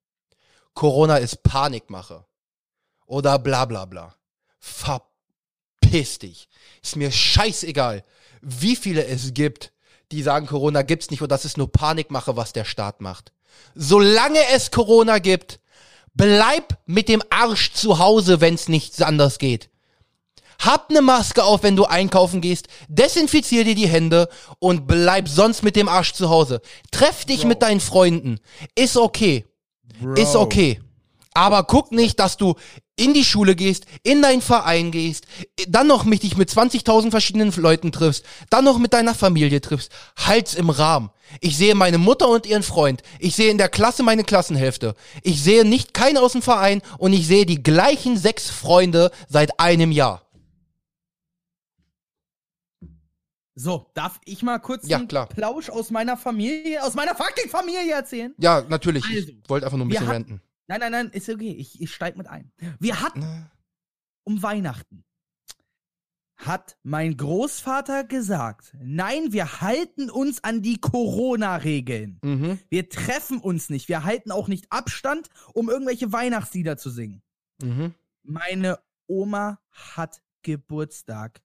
[0.74, 2.26] Corona ist Panikmache
[3.06, 4.16] oder bla bla bla,
[5.94, 6.48] verpiss dich.
[6.82, 8.04] Ist mir scheißegal,
[8.42, 9.72] wie viele es gibt,
[10.12, 13.32] die sagen, Corona gibt's nicht und das ist nur Panikmache, was der Staat macht.
[13.76, 15.60] Solange es Corona gibt,
[16.16, 19.70] bleib mit dem Arsch zu Hause, wenn's nichts anders geht.
[20.60, 22.68] Hab ne Maske auf, wenn du einkaufen gehst.
[22.88, 24.30] Desinfizier dir die Hände
[24.60, 26.62] und bleib sonst mit dem Arsch zu Hause.
[26.92, 28.40] Treff dich mit deinen Freunden.
[28.76, 29.46] Ist okay.
[30.16, 30.80] Ist okay.
[31.34, 32.56] Aber guck nicht, dass du
[32.96, 35.26] in die Schule gehst, in deinen Verein gehst,
[35.68, 39.92] dann noch mit dich mit 20.000 verschiedenen Leuten triffst, dann noch mit deiner Familie triffst.
[40.16, 41.10] Halt's im Rahmen.
[41.42, 43.02] Ich sehe meine Mutter und ihren Freund.
[43.18, 44.94] Ich sehe in der Klasse meine Klassenhälfte.
[45.24, 49.60] Ich sehe nicht keinen aus dem Verein und ich sehe die gleichen sechs Freunde seit
[49.60, 50.22] einem Jahr.
[53.56, 55.28] So, darf ich mal kurz Ja, einen klar.
[55.28, 58.34] Plausch aus meiner Familie, aus meiner fucking Familie erzählen?
[58.40, 59.04] Ja, natürlich.
[59.06, 60.42] Also, ich wollte einfach nur ein wir bisschen hatten- renten.
[60.68, 61.52] Nein, nein, nein, ist okay.
[61.52, 62.52] Ich, ich steig mit ein.
[62.80, 63.50] Wir hatten
[64.24, 65.04] um Weihnachten
[66.46, 72.20] hat mein Großvater gesagt, nein, wir halten uns an die Corona-Regeln.
[72.22, 72.60] Mhm.
[72.70, 73.88] Wir treffen uns nicht.
[73.88, 77.22] Wir halten auch nicht Abstand, um irgendwelche Weihnachtslieder zu singen.
[77.62, 77.94] Mhm.
[78.24, 81.42] Meine Oma hat Geburtstag.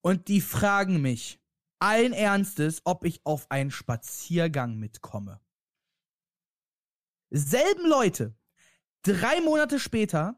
[0.00, 1.40] Und die fragen mich
[1.78, 5.40] allen Ernstes, ob ich auf einen Spaziergang mitkomme.
[7.34, 8.34] Selben Leute,
[9.02, 10.36] drei Monate später,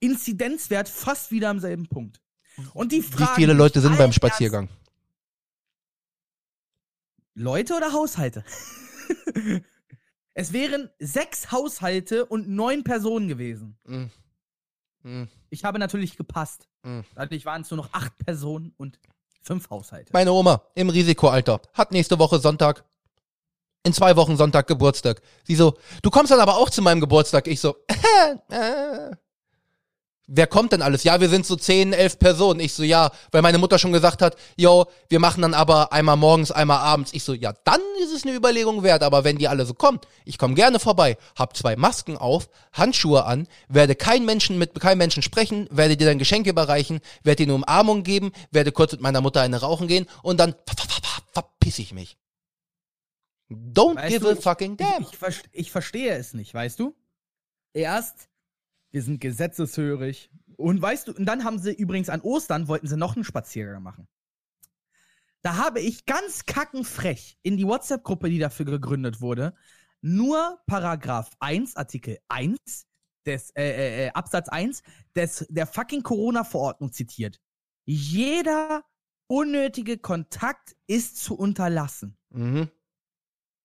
[0.00, 2.20] Inzidenzwert fast wieder am selben Punkt.
[2.74, 4.68] Und die Wie fragen viele Leute sind beim Spaziergang?
[7.34, 8.44] Leute oder Haushalte?
[10.34, 13.78] es wären sechs Haushalte und neun Personen gewesen.
[13.84, 14.10] Mhm.
[15.04, 15.28] Mhm.
[15.48, 16.68] Ich habe natürlich gepasst.
[16.82, 17.04] Mhm.
[17.14, 18.98] Dadurch waren es nur noch acht Personen und
[19.42, 20.12] fünf Haushalte.
[20.12, 22.84] Meine Oma im Risikoalter hat nächste Woche Sonntag,
[23.84, 25.20] in zwei Wochen Sonntag Geburtstag.
[25.44, 27.46] Sie so, du kommst dann aber auch zu meinem Geburtstag.
[27.46, 27.76] Ich so,
[28.50, 29.10] äh.
[30.28, 31.02] Wer kommt denn alles?
[31.02, 32.60] Ja, wir sind so zehn, elf Personen.
[32.60, 36.16] Ich so, ja, weil meine Mutter schon gesagt hat, yo, wir machen dann aber einmal
[36.16, 37.12] morgens, einmal abends.
[37.12, 39.02] Ich so, ja, dann ist es eine Überlegung wert.
[39.02, 43.24] Aber wenn die alle so kommen, ich komme gerne vorbei, hab zwei Masken auf, Handschuhe
[43.24, 47.52] an, werde kein Menschen mit keinem Menschen sprechen, werde dir dann Geschenke überreichen, werde dir
[47.52, 50.88] eine Umarmung geben, werde kurz mit meiner Mutter eine rauchen gehen und dann ver- ver-
[50.88, 52.16] ver- ver- verpiss ich mich.
[53.54, 55.02] Don't Weißt give du, a fucking damn.
[55.02, 56.94] Ich, ich, ich verstehe es nicht, weißt du?
[57.72, 58.28] Erst
[58.90, 60.30] Wir sind gesetzeshörig.
[60.56, 63.82] Und weißt du, und dann haben sie übrigens an Ostern wollten sie noch einen Spaziergang
[63.82, 64.06] machen.
[65.42, 69.54] Da habe ich ganz kackenfrech in die WhatsApp-Gruppe, die dafür gegründet wurde,
[70.00, 72.86] nur Paragraph 1, Artikel 1
[73.26, 74.82] des, äh, äh, äh, Absatz 1
[75.16, 77.40] des, der fucking Corona-Verordnung zitiert.
[77.84, 78.84] Jeder
[79.26, 82.16] unnötige Kontakt ist zu unterlassen.
[82.30, 82.70] Mhm.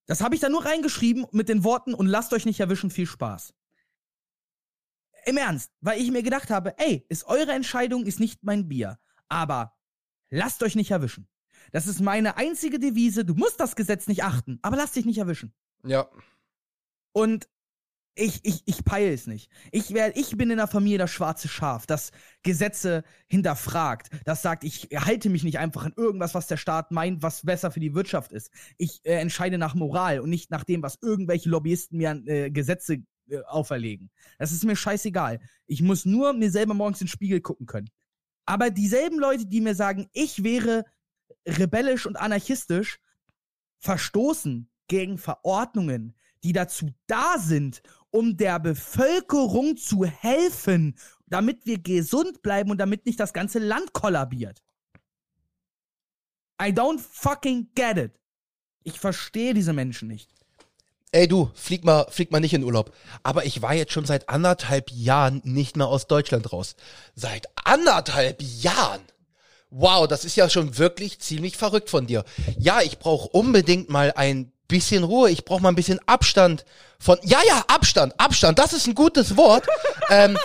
[0.08, 3.06] Das habe ich da nur reingeschrieben mit den Worten und lasst euch nicht erwischen, viel
[3.06, 3.54] Spaß.
[5.26, 8.98] Im Ernst, weil ich mir gedacht habe, ey, ist eure Entscheidung, ist nicht mein Bier.
[9.28, 9.78] Aber
[10.30, 11.28] lasst euch nicht erwischen.
[11.74, 13.26] Das ist meine einzige Devise.
[13.26, 15.54] Du musst das Gesetz nicht achten, aber lass dich nicht erwischen.
[15.84, 16.10] Ja.
[17.12, 17.50] Und
[18.18, 19.50] ich, ich, ich peile es nicht.
[19.72, 22.12] Ich, wär, ich bin in der Familie das schwarze Schaf, das
[22.44, 27.22] Gesetze hinterfragt, das sagt, ich halte mich nicht einfach an irgendwas, was der Staat meint,
[27.22, 28.52] was besser für die Wirtschaft ist.
[28.78, 32.50] Ich äh, entscheide nach Moral und nicht nach dem, was irgendwelche Lobbyisten mir an äh,
[32.50, 34.10] Gesetze äh, auferlegen.
[34.40, 35.40] Das ist mir scheißegal.
[35.68, 37.90] Ich muss nur mir selber morgens in den Spiegel gucken können.
[38.46, 40.86] Aber dieselben Leute, die mir sagen, ich wäre
[41.46, 43.00] rebellisch und anarchistisch,
[43.80, 47.82] verstoßen gegen Verordnungen, die dazu da sind,
[48.18, 50.98] um der Bevölkerung zu helfen,
[51.28, 54.64] damit wir gesund bleiben und damit nicht das ganze Land kollabiert.
[56.60, 58.20] I don't fucking get it.
[58.84, 60.32] Ich verstehe diese Menschen nicht.
[61.12, 62.92] Ey du, flieg mal, flieg mal nicht in Urlaub.
[63.22, 66.76] Aber ich war jetzt schon seit anderthalb Jahren nicht mehr aus Deutschland raus.
[67.14, 69.02] Seit anderthalb Jahren?
[69.70, 72.26] Wow, das ist ja schon wirklich ziemlich verrückt von dir.
[72.58, 75.30] Ja, ich brauche unbedingt mal ein bisschen Ruhe.
[75.30, 76.66] Ich brauche mal ein bisschen Abstand
[77.00, 77.18] von.
[77.24, 78.60] Ja, ja, Abstand, Abstand.
[78.60, 79.66] Das ist ein gutes Wort.
[80.10, 80.38] ähm,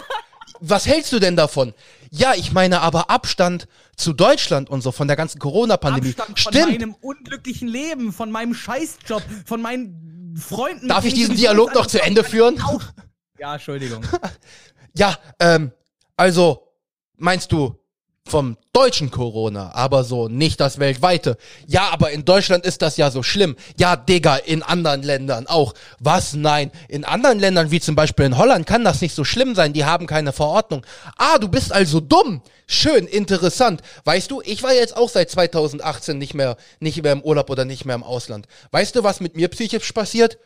[0.60, 1.74] was hältst du denn davon?
[2.10, 3.66] Ja, ich meine aber Abstand
[3.96, 6.10] zu Deutschland und so von der ganzen Corona-Pandemie.
[6.10, 6.72] Abstand von Stimmt.
[6.72, 10.88] meinem unglücklichen Leben, von meinem Scheißjob, von meinen Freunden.
[10.88, 12.62] Darf ich diesen Dialog noch zu Ende führen?
[13.38, 14.04] Ja, Entschuldigung.
[14.94, 15.72] Ja, ähm,
[16.18, 16.68] also
[17.16, 17.81] meinst du
[18.26, 21.36] vom deutschen Corona, aber so nicht das weltweite.
[21.66, 23.56] Ja, aber in Deutschland ist das ja so schlimm.
[23.78, 25.74] Ja, Digga, in anderen Ländern auch.
[25.98, 26.32] Was?
[26.34, 26.70] Nein.
[26.88, 29.72] In anderen Ländern, wie zum Beispiel in Holland, kann das nicht so schlimm sein.
[29.72, 30.86] Die haben keine Verordnung.
[31.16, 32.42] Ah, du bist also dumm.
[32.66, 33.82] Schön, interessant.
[34.04, 37.64] Weißt du, ich war jetzt auch seit 2018 nicht mehr, nicht mehr im Urlaub oder
[37.64, 38.46] nicht mehr im Ausland.
[38.70, 40.38] Weißt du, was mit mir psychisch passiert?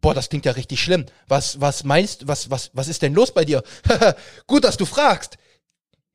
[0.00, 1.06] Boah, das klingt ja richtig schlimm.
[1.28, 3.62] Was, was meinst, was, was, was ist denn los bei dir?
[4.46, 5.36] Gut, dass du fragst.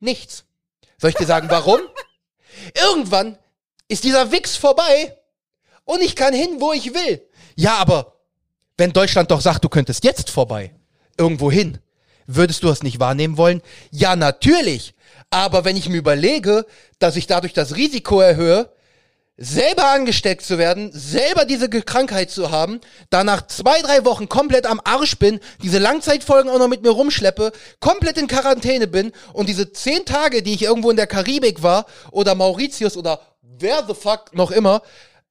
[0.00, 0.44] Nichts.
[0.98, 1.80] Soll ich dir sagen, warum?
[2.74, 3.38] Irgendwann
[3.88, 5.16] ist dieser Wichs vorbei
[5.84, 7.22] und ich kann hin, wo ich will.
[7.56, 8.14] Ja, aber
[8.76, 10.74] wenn Deutschland doch sagt, du könntest jetzt vorbei,
[11.16, 11.78] irgendwo hin,
[12.26, 13.62] würdest du das nicht wahrnehmen wollen?
[13.90, 14.94] Ja, natürlich.
[15.30, 16.66] Aber wenn ich mir überlege,
[16.98, 18.73] dass ich dadurch das Risiko erhöhe,
[19.36, 22.80] selber angesteckt zu werden, selber diese Krankheit zu haben,
[23.10, 27.52] danach zwei, drei Wochen komplett am Arsch bin, diese Langzeitfolgen auch noch mit mir rumschleppe,
[27.80, 31.86] komplett in Quarantäne bin und diese zehn Tage, die ich irgendwo in der Karibik war
[32.12, 34.82] oder Mauritius oder wer the fuck noch immer,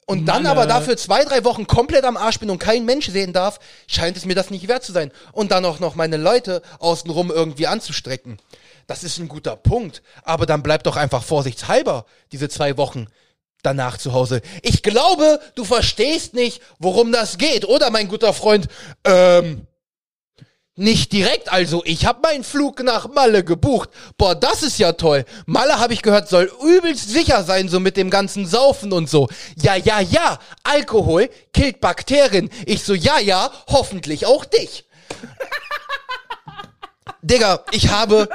[0.06, 3.32] und dann aber dafür zwei, drei Wochen komplett am Arsch bin und kein Mensch sehen
[3.32, 5.12] darf, scheint es mir das nicht wert zu sein.
[5.32, 8.38] Und dann auch noch meine Leute außenrum irgendwie anzustrecken.
[8.86, 10.02] Das ist ein guter Punkt.
[10.24, 13.08] Aber dann bleib doch einfach vorsichtshalber diese zwei Wochen
[13.64, 14.42] danach zu Hause.
[14.62, 18.68] Ich glaube, du verstehst nicht, worum das geht, oder mein guter Freund?
[19.04, 19.66] Ähm,
[20.76, 23.90] nicht direkt, also ich habe meinen Flug nach Malle gebucht.
[24.18, 25.24] Boah, das ist ja toll.
[25.46, 29.28] Malle habe ich gehört, soll übelst sicher sein, so mit dem ganzen Saufen und so.
[29.62, 32.50] Ja, ja, ja, Alkohol killt Bakterien.
[32.66, 34.86] Ich so, ja, ja, hoffentlich auch dich.
[37.22, 38.30] Digga, ich habe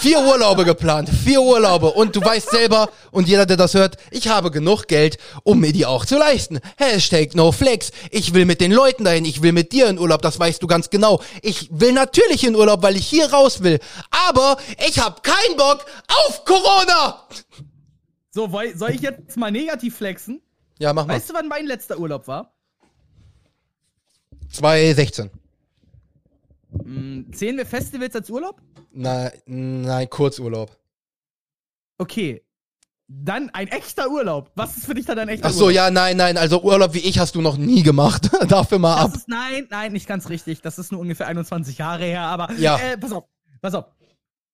[0.00, 1.08] vier Urlaube geplant.
[1.08, 1.90] Vier Urlaube.
[1.90, 5.72] Und du weißt selber, und jeder, der das hört, ich habe genug Geld, um mir
[5.72, 6.60] die auch zu leisten.
[6.76, 7.90] Hashtag no flex.
[8.10, 9.24] Ich will mit den Leuten dahin.
[9.24, 10.22] Ich will mit dir in Urlaub.
[10.22, 11.20] Das weißt du ganz genau.
[11.42, 13.78] Ich will natürlich in Urlaub, weil ich hier raus will.
[14.28, 15.84] Aber ich habe keinen Bock
[16.26, 17.26] auf Corona.
[18.30, 20.42] So, soll ich jetzt mal negativ flexen?
[20.78, 21.14] Ja, mach mal.
[21.14, 22.52] Weißt du, wann mein letzter Urlaub war?
[24.50, 25.30] 2016.
[26.82, 28.60] Hm, zählen wir Festivals als Urlaub?
[28.92, 30.76] Nein, nein, Kurzurlaub.
[31.98, 32.42] Okay.
[33.06, 34.50] Dann ein echter Urlaub.
[34.54, 35.74] Was ist für dich dann ein echter Ach so, Urlaub?
[35.76, 36.36] ja, nein, nein.
[36.38, 38.30] Also Urlaub wie ich hast du noch nie gemacht.
[38.48, 39.10] Dafür mal ab.
[39.12, 40.62] Das ist, nein, nein, nicht ganz richtig.
[40.62, 42.78] Das ist nur ungefähr 21 Jahre her, aber Ja.
[42.78, 43.24] äh, pass auf,
[43.60, 43.84] pass auf.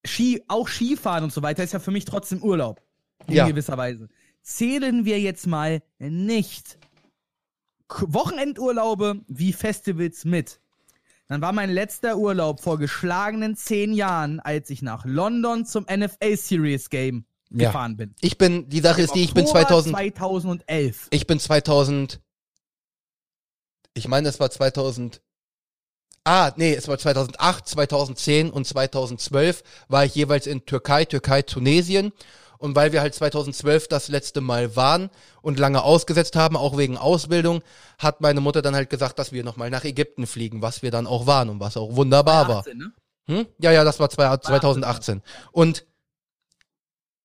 [0.05, 2.83] Ski, auch Skifahren und so weiter ist ja für mich trotzdem Urlaub.
[3.29, 3.47] In Ja.
[3.47, 4.09] gewisser Weise.
[4.43, 6.79] Zählen wir jetzt mal nicht
[7.89, 10.61] Wochenendurlaube wie Festivals mit.
[11.31, 16.37] Dann war mein letzter Urlaub vor geschlagenen zehn Jahren, als ich nach London zum NFL
[16.37, 17.69] Series Game Ja.
[17.69, 18.17] gefahren bin.
[18.21, 21.07] Ich bin, die Sache ist die, ich bin Oktober 2000, 2011.
[21.11, 22.21] ich bin 2000,
[23.95, 25.23] ich meine, das war 2008
[26.25, 32.13] Ah, nee, es war 2008, 2010 und 2012 war ich jeweils in Türkei, Türkei, Tunesien.
[32.61, 35.09] Und weil wir halt 2012 das letzte Mal waren
[35.41, 37.63] und lange ausgesetzt haben, auch wegen Ausbildung,
[37.99, 41.07] hat meine Mutter dann halt gesagt, dass wir nochmal nach Ägypten fliegen, was wir dann
[41.07, 42.59] auch waren und was auch wunderbar war.
[42.59, 42.93] 18, ne?
[43.29, 43.47] Hm?
[43.61, 45.23] Ja, ja, das war zwei- 2018.
[45.53, 45.87] Und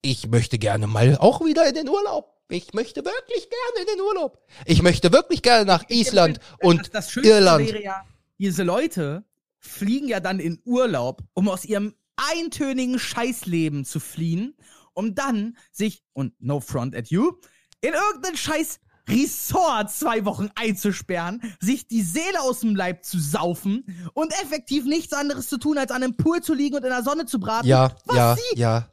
[0.01, 2.31] ich möchte gerne mal auch wieder in den Urlaub.
[2.47, 4.39] Ich möchte wirklich gerne in den Urlaub.
[4.65, 7.67] Ich möchte wirklich gerne nach Island und das, das Schönste Irland.
[7.67, 8.05] wäre ja,
[8.37, 9.25] diese Leute
[9.59, 14.55] fliegen ja dann in Urlaub, um aus ihrem eintönigen Scheißleben zu fliehen,
[14.95, 17.33] um dann sich, und no front at you,
[17.81, 23.85] in irgendein scheiß Resort zwei Wochen einzusperren, sich die Seele aus dem Leib zu saufen
[24.13, 27.03] und effektiv nichts anderes zu tun, als an einem Pool zu liegen und in der
[27.03, 28.89] Sonne zu braten, ja, was ja, sie, ja,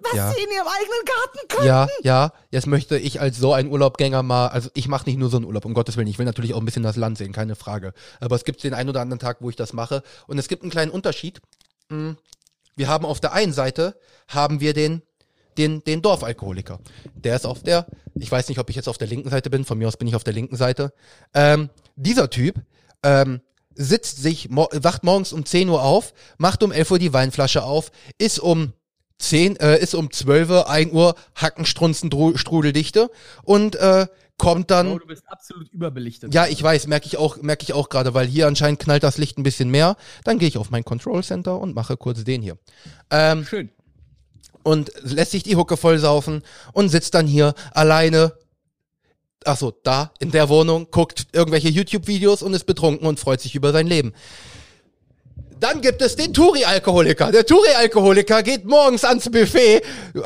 [0.00, 0.32] was ja.
[0.32, 1.66] sie in ihrem eigenen Garten können.
[1.66, 2.32] ja, ja.
[2.50, 5.46] Jetzt möchte ich als so ein Urlaubgänger mal, also ich mache nicht nur so einen
[5.46, 6.06] Urlaub, um Gottes Willen.
[6.06, 7.94] Ich will natürlich auch ein bisschen das Land sehen, keine Frage.
[8.20, 10.02] Aber es gibt den einen oder anderen Tag, wo ich das mache.
[10.26, 11.40] Und es gibt einen kleinen Unterschied.
[11.90, 12.16] Hm,
[12.76, 15.02] Wir haben auf der einen Seite, haben wir den,
[15.58, 16.78] den, den Dorfalkoholiker.
[17.14, 19.64] Der ist auf der, ich weiß nicht, ob ich jetzt auf der linken Seite bin,
[19.64, 20.92] von mir aus bin ich auf der linken Seite.
[21.34, 22.62] Ähm, dieser Typ,
[23.02, 23.40] ähm,
[23.74, 27.62] sitzt sich, mo wacht morgens um 10 Uhr auf, macht um 11 Uhr die Weinflasche
[27.62, 28.72] auf, ist um
[29.18, 33.10] 10, äh, ist um 12 Uhr, 1 Uhr Hackenstrunzen Strudeldichte
[33.44, 34.06] und äh,
[34.36, 34.92] kommt dann.
[34.92, 36.34] Oh, du bist absolut überbelichtet.
[36.34, 39.18] Ja, ich weiß, merke ich auch, merke ich auch gerade, weil hier anscheinend knallt das
[39.18, 39.96] Licht ein bisschen mehr.
[40.24, 42.58] Dann gehe ich auf mein Control Center und mache kurz den hier.
[43.10, 43.70] Ähm, Schön.
[44.62, 46.42] Und lässt sich die Hucke vollsaufen
[46.72, 48.32] und sitzt dann hier alleine.
[49.44, 53.54] Ach so, da in der Wohnung, guckt irgendwelche YouTube-Videos und ist betrunken und freut sich
[53.54, 54.12] über sein Leben.
[55.60, 57.32] Dann gibt es den Touri-Alkoholiker.
[57.32, 59.82] Der Touri-Alkoholiker geht morgens ans Buffet,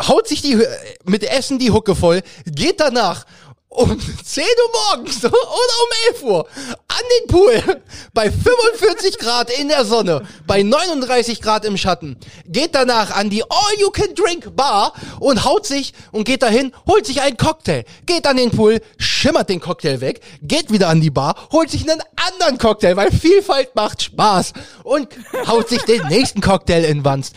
[0.09, 0.59] haut sich die,
[1.05, 3.24] mit Essen die Hucke voll, geht danach
[3.72, 6.46] um 10 Uhr morgens oder um 11 Uhr
[6.88, 7.82] an den Pool
[8.14, 12.16] bei 45 Grad in der Sonne, bei 39 Grad im Schatten,
[12.46, 17.84] geht danach an die All-You-Can-Drink-Bar und haut sich und geht dahin, holt sich einen Cocktail,
[18.06, 21.88] geht an den Pool, schimmert den Cocktail weg, geht wieder an die Bar, holt sich
[21.88, 24.52] einen anderen Cocktail, weil Vielfalt macht Spaß
[24.84, 25.08] und
[25.46, 27.34] haut sich den nächsten Cocktail in Wanst.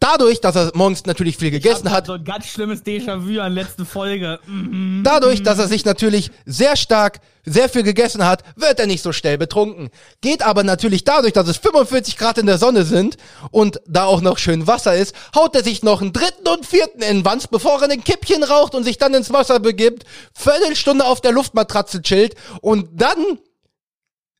[0.00, 3.84] Dadurch, dass er morgens natürlich viel gegessen hat, So ein ganz schlimmes Déjà-vu an letzte
[3.84, 4.40] Folge.
[4.46, 5.02] Mhm.
[5.04, 9.12] Dadurch, dass er sich natürlich sehr stark, sehr viel gegessen hat, wird er nicht so
[9.12, 9.90] schnell betrunken.
[10.22, 13.18] Geht aber natürlich dadurch, dass es 45 Grad in der Sonne sind
[13.50, 17.02] und da auch noch schön Wasser ist, haut er sich noch einen dritten und vierten
[17.02, 21.20] in Wanst, bevor er ein Kippchen raucht und sich dann ins Wasser begibt, Viertelstunde auf
[21.20, 23.38] der Luftmatratze chillt und dann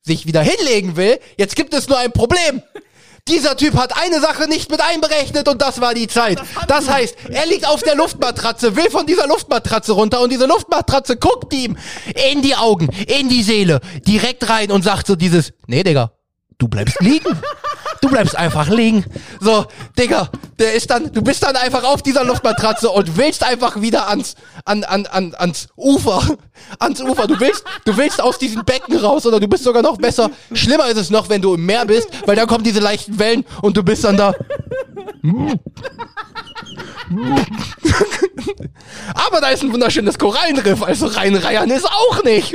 [0.01, 1.19] sich wieder hinlegen will.
[1.37, 2.63] Jetzt gibt es nur ein Problem.
[3.27, 6.41] Dieser Typ hat eine Sache nicht mit einberechnet und das war die Zeit.
[6.67, 11.17] Das heißt, er liegt auf der Luftmatratze, will von dieser Luftmatratze runter und diese Luftmatratze
[11.17, 11.77] guckt ihm
[12.31, 16.11] in die Augen, in die Seele, direkt rein und sagt so dieses, nee, Digga,
[16.57, 17.39] du bleibst liegen.
[18.01, 19.05] Du bleibst einfach liegen.
[19.39, 19.65] So,
[19.97, 20.29] Digga,
[20.59, 24.35] der ist dann, du bist dann einfach auf dieser Luftmatratze und willst einfach wieder ans,
[24.65, 26.21] an, an, an, ans Ufer.
[26.79, 27.27] Ans Ufer.
[27.27, 30.31] Du willst, du willst aus diesem Becken raus oder du bist sogar noch besser.
[30.53, 33.45] Schlimmer ist es noch, wenn du im Meer bist, weil dann kommen diese leichten Wellen
[33.61, 34.33] und du bist dann da.
[39.13, 42.53] Aber da ist ein wunderschönes Korallenriff, also reinreiern ist auch nicht.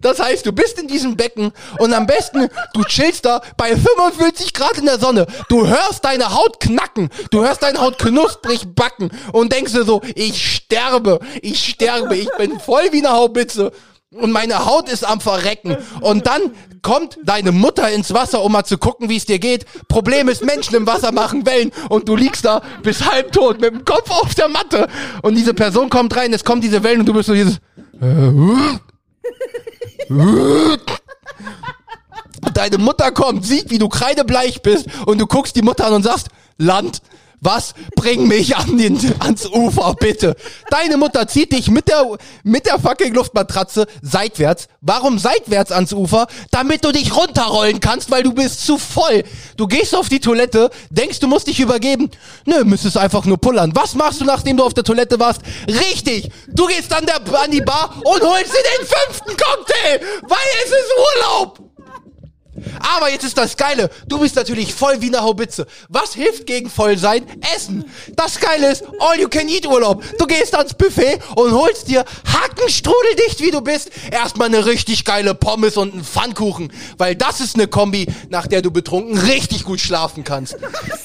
[0.00, 4.52] Das heißt, du bist in diesem Becken und am besten, du chillst da bei 45
[4.52, 5.26] Grad in der Sonne.
[5.48, 10.00] Du hörst deine Haut knacken, du hörst deine Haut knusprig backen und denkst dir so,
[10.14, 13.72] ich sterbe, ich sterbe, ich bin voll wie eine Haubitze.
[14.10, 15.76] Und meine Haut ist am Verrecken.
[16.00, 19.66] Und dann kommt deine Mutter ins Wasser, um mal zu gucken, wie es dir geht.
[19.88, 23.84] Problem ist, Menschen im Wasser machen Wellen und du liegst da bis halbtot mit dem
[23.84, 24.88] Kopf auf der Matte.
[25.20, 27.58] Und diese Person kommt rein, es kommen diese Wellen und du bist so dieses.
[32.54, 36.02] Deine Mutter kommt, sieht, wie du kreidebleich bist und du guckst die Mutter an und
[36.02, 37.02] sagst, Land,
[37.40, 37.74] was?
[37.94, 40.34] Bring mich an den, ans Ufer, bitte.
[40.70, 42.04] Deine Mutter zieht dich mit der,
[42.42, 44.66] mit der fucking Luftmatratze seitwärts.
[44.80, 46.26] Warum seitwärts ans Ufer?
[46.50, 49.22] Damit du dich runterrollen kannst, weil du bist zu voll.
[49.56, 52.10] Du gehst auf die Toilette, denkst, du musst dich übergeben.
[52.44, 53.72] Nö, müsstest einfach nur pullern.
[53.74, 55.42] Was machst du, nachdem du auf der Toilette warst?
[55.68, 56.30] Richtig!
[56.48, 60.70] Du gehst an, der, an die Bar und holst dir den fünften Cocktail, weil es
[60.70, 61.67] ist Urlaub!
[62.96, 63.90] Aber jetzt ist das Geile.
[64.06, 65.66] Du bist natürlich voll wie eine Haubitze.
[65.88, 67.24] Was hilft gegen Vollsein?
[67.54, 67.84] Essen.
[68.16, 70.02] Das Geile ist All-You-Can-Eat-Urlaub.
[70.18, 75.34] Du gehst ans Buffet und holst dir hackenstrudeldicht, wie du bist, erstmal eine richtig geile
[75.34, 76.72] Pommes und einen Pfannkuchen.
[76.96, 80.56] Weil das ist eine Kombi, nach der du betrunken richtig gut schlafen kannst.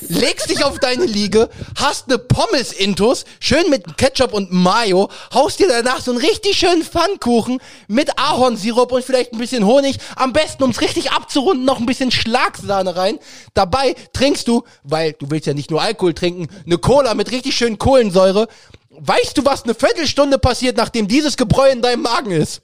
[0.10, 5.68] Legst dich auf deine Liege, hast eine Pommes-Intus, schön mit Ketchup und Mayo, haust dir
[5.68, 9.98] danach so einen richtig schönen Pfannkuchen mit Ahornsirup und vielleicht ein bisschen Honig.
[10.16, 13.20] Am besten, um's richtig abzurunden, kommt noch ein bisschen Schlagsahne rein.
[13.54, 17.56] Dabei trinkst du, weil du willst ja nicht nur Alkohol trinken, eine Cola mit richtig
[17.56, 18.48] schön Kohlensäure.
[18.90, 22.62] Weißt du, was eine Viertelstunde passiert, nachdem dieses Gebräu in deinem Magen ist?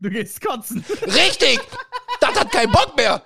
[0.00, 0.84] Du gehst kotzen.
[1.02, 1.60] Richtig!
[2.20, 3.22] Das hat keinen Bock mehr!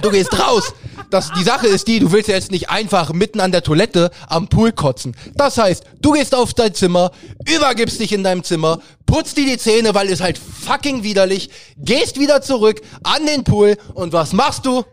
[0.00, 0.72] Du gehst raus.
[1.10, 4.10] Das, die Sache ist die, du willst ja jetzt nicht einfach mitten an der Toilette
[4.28, 5.16] am Pool kotzen.
[5.34, 7.10] Das heißt, du gehst auf dein Zimmer,
[7.46, 12.18] übergibst dich in deinem Zimmer, putzt dir die Zähne, weil es halt fucking widerlich, gehst
[12.18, 14.84] wieder zurück an den Pool und was machst du?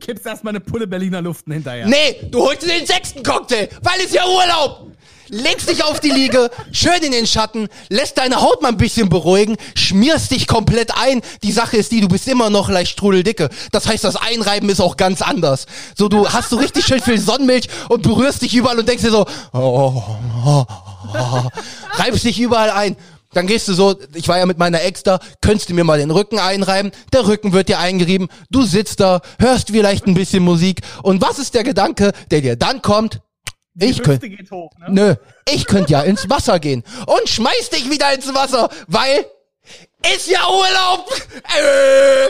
[0.00, 1.86] Kippst erstmal eine Pulle Berliner Luften hinterher.
[1.86, 4.92] Nee, du holst dir den sechsten Cocktail, weil es ja Urlaub.
[5.30, 9.08] Legst dich auf die Liege, schön in den Schatten, lässt deine Haut mal ein bisschen
[9.08, 11.20] beruhigen, schmierst dich komplett ein.
[11.42, 13.50] Die Sache ist die, du bist immer noch leicht strudeldicke.
[13.70, 15.66] Das heißt, das Einreiben ist auch ganz anders.
[15.96, 19.10] So, du hast so richtig schön viel Sonnenmilch und berührst dich überall und denkst dir
[19.10, 20.02] so, oh,
[20.46, 20.66] oh,
[21.14, 21.42] oh,
[21.92, 22.96] reibst dich überall ein.
[23.34, 25.98] Dann gehst du so, ich war ja mit meiner Ex da, könntest du mir mal
[25.98, 30.42] den Rücken einreiben, der Rücken wird dir eingerieben, du sitzt da, hörst vielleicht ein bisschen
[30.42, 33.20] Musik und was ist der Gedanke, der dir dann kommt?
[33.80, 34.86] Ich könnte, geht hoch, ne?
[34.90, 35.14] nö,
[35.48, 39.24] ich könnte ja ins Wasser gehen und schmeiß dich wieder ins Wasser, weil
[40.14, 41.10] ist ja Urlaub.
[41.44, 42.28] Äh,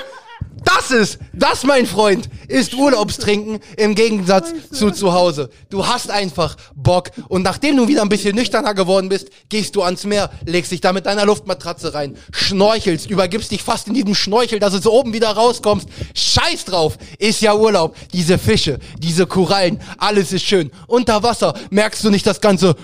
[0.65, 5.51] das ist, das mein Freund, ist Urlaubstrinken im Gegensatz zu zu Hause.
[5.71, 9.83] Du hast einfach Bock und nachdem du wieder ein bisschen nüchterner geworden bist, gehst du
[9.83, 14.15] ans Meer, legst dich da mit deiner Luftmatratze rein, schnorchelst, übergibst dich fast in diesem
[14.15, 15.89] Schnorchel, dass du oben wieder rauskommst.
[16.15, 17.97] Scheiß drauf, ist ja Urlaub.
[18.13, 20.71] Diese Fische, diese Korallen, alles ist schön.
[20.87, 22.75] Unter Wasser merkst du nicht das ganze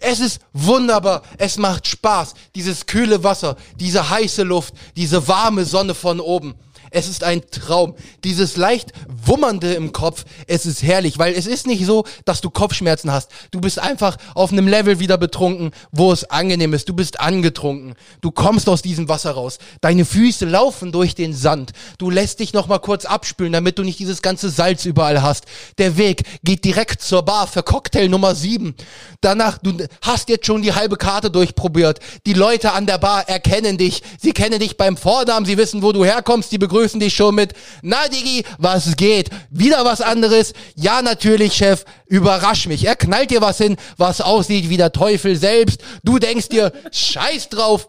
[0.00, 1.22] es ist wunderbar.
[1.38, 2.34] Es macht Spaß.
[2.54, 6.54] Dieses kühle Wasser, diese heiße Luft, diese warme Sonne von oben.
[6.90, 7.94] Es ist ein Traum.
[8.24, 12.50] Dieses leicht wummernde im Kopf, es ist herrlich, weil es ist nicht so, dass du
[12.50, 13.30] Kopfschmerzen hast.
[13.50, 16.88] Du bist einfach auf einem Level wieder betrunken, wo es angenehm ist.
[16.88, 17.94] Du bist angetrunken.
[18.20, 19.58] Du kommst aus diesem Wasser raus.
[19.80, 21.72] Deine Füße laufen durch den Sand.
[21.98, 25.44] Du lässt dich noch mal kurz abspülen, damit du nicht dieses ganze Salz überall hast.
[25.78, 28.74] Der Weg geht direkt zur Bar für Cocktail Nummer 7.
[29.20, 29.72] Danach, du
[30.02, 32.00] hast jetzt schon die halbe Karte durchprobiert.
[32.26, 34.02] Die Leute an der Bar erkennen dich.
[34.18, 35.46] Sie kennen dich beim Vornamen.
[35.46, 36.50] Sie wissen, wo du herkommst.
[36.52, 39.30] Die begrüßen dich schon mit, na Digi, was geht?
[39.50, 40.52] Wieder was anderes?
[40.74, 42.84] Ja, natürlich, Chef, überrasch mich.
[42.84, 45.80] Er knallt dir was hin, was aussieht wie der Teufel selbst.
[46.04, 47.88] Du denkst dir, scheiß drauf,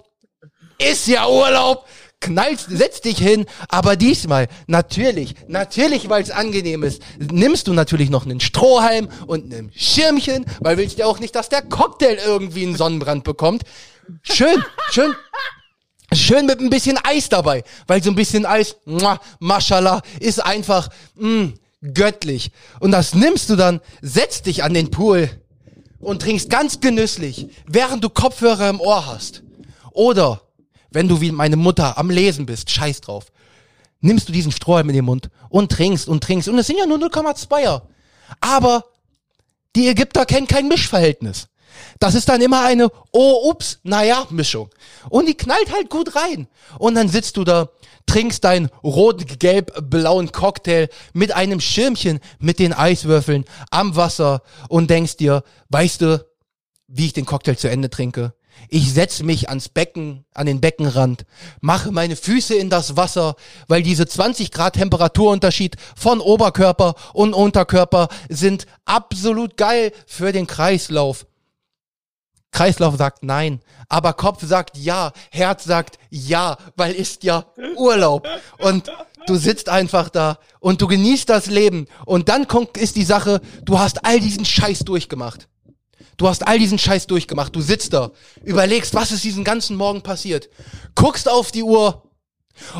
[0.78, 1.86] ist ja Urlaub.
[2.22, 8.10] Knallst, setz dich hin, aber diesmal, natürlich, natürlich, weil es angenehm ist, nimmst du natürlich
[8.10, 12.64] noch einen Strohhalm und ein Schirmchen, weil willst ja auch nicht, dass der Cocktail irgendwie
[12.64, 13.64] einen Sonnenbrand bekommt.
[14.22, 14.62] Schön,
[14.92, 15.16] schön
[16.14, 20.89] Schön mit ein bisschen Eis dabei, weil so ein bisschen Eis, muah, mashallah, ist einfach
[21.16, 22.51] mh, göttlich.
[22.80, 25.30] Und das nimmst du dann, setzt dich an den Pool
[25.99, 29.43] und trinkst ganz genüsslich, während du Kopfhörer im Ohr hast.
[29.91, 30.41] Oder
[30.91, 33.28] wenn du wie meine Mutter am Lesen bist, scheiß drauf,
[34.01, 36.47] nimmst du diesen Strohhalm in den Mund und trinkst und trinkst.
[36.49, 37.82] Und es sind ja nur 0,2er.
[38.39, 38.86] Aber
[39.76, 41.47] die Ägypter kennen kein Mischverhältnis.
[42.00, 44.70] Das ist dann immer eine Oh, ups, naja, Mischung.
[45.10, 46.48] Und die knallt halt gut rein.
[46.78, 47.70] Und dann sitzt du da,
[48.06, 55.44] trinkst deinen rot-gelb-blauen Cocktail mit einem Schirmchen mit den Eiswürfeln am Wasser und denkst dir,
[55.70, 56.26] weißt du,
[56.88, 58.34] wie ich den Cocktail zu Ende trinke?
[58.68, 61.26] Ich setze mich ans Becken, an den Beckenrand,
[61.62, 63.36] mache meine Füße in das Wasser,
[63.68, 71.26] weil diese 20 Grad Temperaturunterschied von Oberkörper und Unterkörper sind absolut geil für den Kreislauf.
[72.52, 77.45] Kreislauf sagt nein, aber Kopf sagt ja, Herz sagt ja, weil ist ja
[77.76, 78.28] Urlaub.
[78.58, 78.91] Und
[79.28, 81.88] du sitzt einfach da und du genießt das Leben.
[82.06, 85.47] Und dann kommt, ist die Sache, du hast all diesen Scheiß durchgemacht.
[86.18, 87.56] Du hast all diesen Scheiß durchgemacht.
[87.56, 88.12] Du sitzt da,
[88.43, 90.50] überlegst, was ist diesen ganzen Morgen passiert.
[90.95, 92.09] Guckst auf die Uhr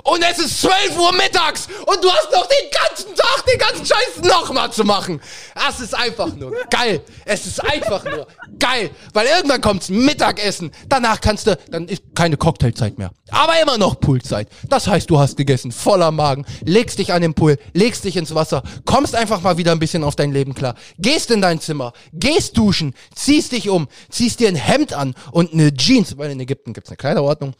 [0.03, 3.86] und es ist 12 Uhr mittags und du hast noch den ganzen Tag den ganzen
[3.86, 5.21] Scheiß nochmal zu machen.
[5.55, 7.01] Das ist einfach nur geil.
[7.25, 8.27] Es ist einfach nur
[8.57, 8.91] geil.
[9.13, 10.71] Weil irgendwann kommt's Mittagessen.
[10.88, 13.11] Danach kannst du, dann ist keine Cocktailzeit mehr.
[13.32, 14.47] Aber immer noch Poolzeit.
[14.67, 18.34] Das heißt, du hast gegessen, voller Magen, legst dich an den Pool, legst dich ins
[18.34, 20.75] Wasser, kommst einfach mal wieder ein bisschen auf dein Leben klar.
[20.97, 25.53] Gehst in dein Zimmer, gehst duschen, ziehst dich um, ziehst dir ein Hemd an und
[25.53, 27.53] eine Jeans, weil in Ägypten gibt's eine Kleiderordnung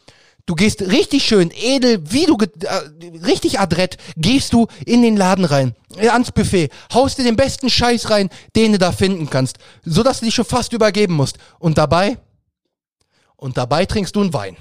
[0.46, 5.44] Du gehst richtig schön edel, wie du äh, richtig adrett, gehst du in den Laden
[5.44, 9.58] rein, äh, ans Buffet, haust dir den besten Scheiß rein, den du da finden kannst,
[9.84, 11.38] so dass du dich schon fast übergeben musst.
[11.58, 12.18] Und dabei,
[13.36, 14.56] und dabei trinkst du einen Wein.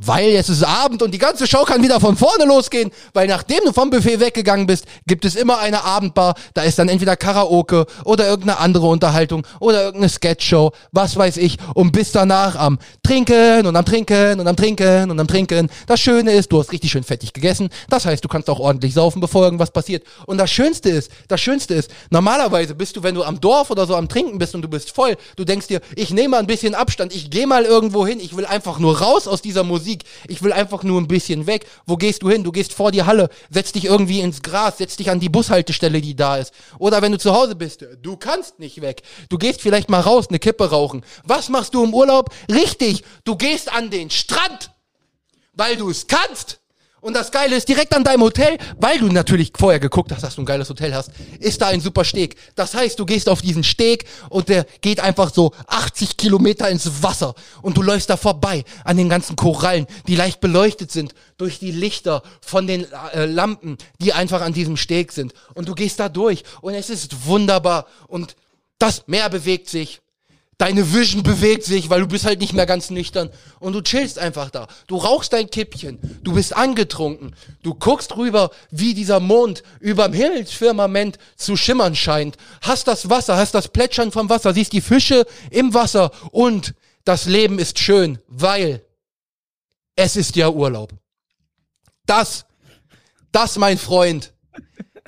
[0.00, 3.60] Weil es ist Abend und die ganze Show kann wieder von vorne losgehen, weil nachdem
[3.64, 7.86] du vom Buffet weggegangen bist, gibt es immer eine Abendbar, da ist dann entweder Karaoke
[8.04, 13.66] oder irgendeine andere Unterhaltung oder irgendeine Sketchshow, was weiß ich, und bist danach am Trinken
[13.66, 15.70] und am Trinken und am Trinken und am Trinken.
[15.86, 18.94] Das Schöne ist, du hast richtig schön fettig gegessen, das heißt, du kannst auch ordentlich
[18.94, 20.04] saufen, bevor irgendwas passiert.
[20.26, 23.86] Und das Schönste ist, das Schönste ist, normalerweise bist du, wenn du am Dorf oder
[23.86, 26.46] so am Trinken bist und du bist voll, du denkst dir, ich nehme mal ein
[26.46, 29.89] bisschen Abstand, ich gehe mal irgendwo hin, ich will einfach nur raus aus dieser Musik
[29.90, 30.04] Musik.
[30.28, 31.66] Ich will einfach nur ein bisschen weg.
[31.86, 32.44] Wo gehst du hin?
[32.44, 36.00] Du gehst vor die Halle, setz dich irgendwie ins Gras, setz dich an die Bushaltestelle,
[36.00, 36.52] die da ist.
[36.78, 39.02] Oder wenn du zu Hause bist, du kannst nicht weg.
[39.28, 41.04] Du gehst vielleicht mal raus, eine Kippe rauchen.
[41.24, 42.30] Was machst du im Urlaub?
[42.50, 44.70] Richtig, du gehst an den Strand,
[45.54, 46.59] weil du es kannst.
[47.00, 50.34] Und das Geile ist, direkt an deinem Hotel, weil du natürlich vorher geguckt hast, dass
[50.34, 52.36] du ein geiles Hotel hast, ist da ein super Steg.
[52.56, 57.02] Das heißt, du gehst auf diesen Steg und der geht einfach so 80 Kilometer ins
[57.02, 61.58] Wasser und du läufst da vorbei an den ganzen Korallen, die leicht beleuchtet sind durch
[61.58, 65.32] die Lichter von den äh, Lampen, die einfach an diesem Steg sind.
[65.54, 68.36] Und du gehst da durch und es ist wunderbar und
[68.78, 70.00] das Meer bewegt sich
[70.60, 73.30] deine Vision bewegt sich, weil du bist halt nicht mehr ganz nüchtern
[73.60, 74.68] und du chillst einfach da.
[74.86, 81.18] Du rauchst dein Kippchen, du bist angetrunken, du guckst rüber, wie dieser Mond überm Himmelsfirmament
[81.36, 85.72] zu schimmern scheint, hast das Wasser, hast das Plätschern vom Wasser, siehst die Fische im
[85.72, 88.84] Wasser und das Leben ist schön, weil
[89.96, 90.92] es ist ja Urlaub.
[92.04, 92.44] Das,
[93.32, 94.34] das, mein Freund,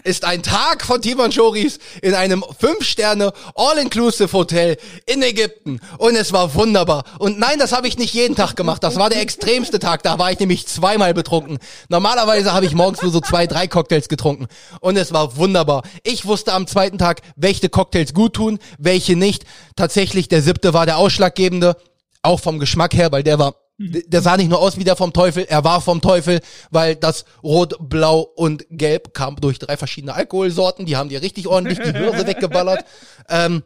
[0.04, 4.76] ist ein Tag von Timon Choris in einem 5-Sterne All-Inclusive Hotel
[5.06, 5.80] in Ägypten.
[5.98, 7.04] Und es war wunderbar.
[7.18, 8.82] Und nein, das habe ich nicht jeden Tag gemacht.
[8.82, 10.02] Das war der extremste Tag.
[10.02, 11.58] Da war ich nämlich zweimal betrunken.
[11.88, 14.46] Normalerweise habe ich morgens nur so zwei, drei Cocktails getrunken.
[14.80, 15.82] Und es war wunderbar.
[16.02, 19.44] Ich wusste am zweiten Tag, welche Cocktails gut tun, welche nicht.
[19.76, 21.76] Tatsächlich, der siebte war der ausschlaggebende.
[22.22, 25.12] Auch vom Geschmack her, weil der war der sah nicht nur aus wie der vom
[25.12, 30.14] Teufel, er war vom Teufel, weil das Rot, Blau und Gelb kam durch drei verschiedene
[30.14, 32.84] Alkoholsorten, die haben dir richtig ordentlich die Hörse weggeballert.
[33.28, 33.62] Ähm,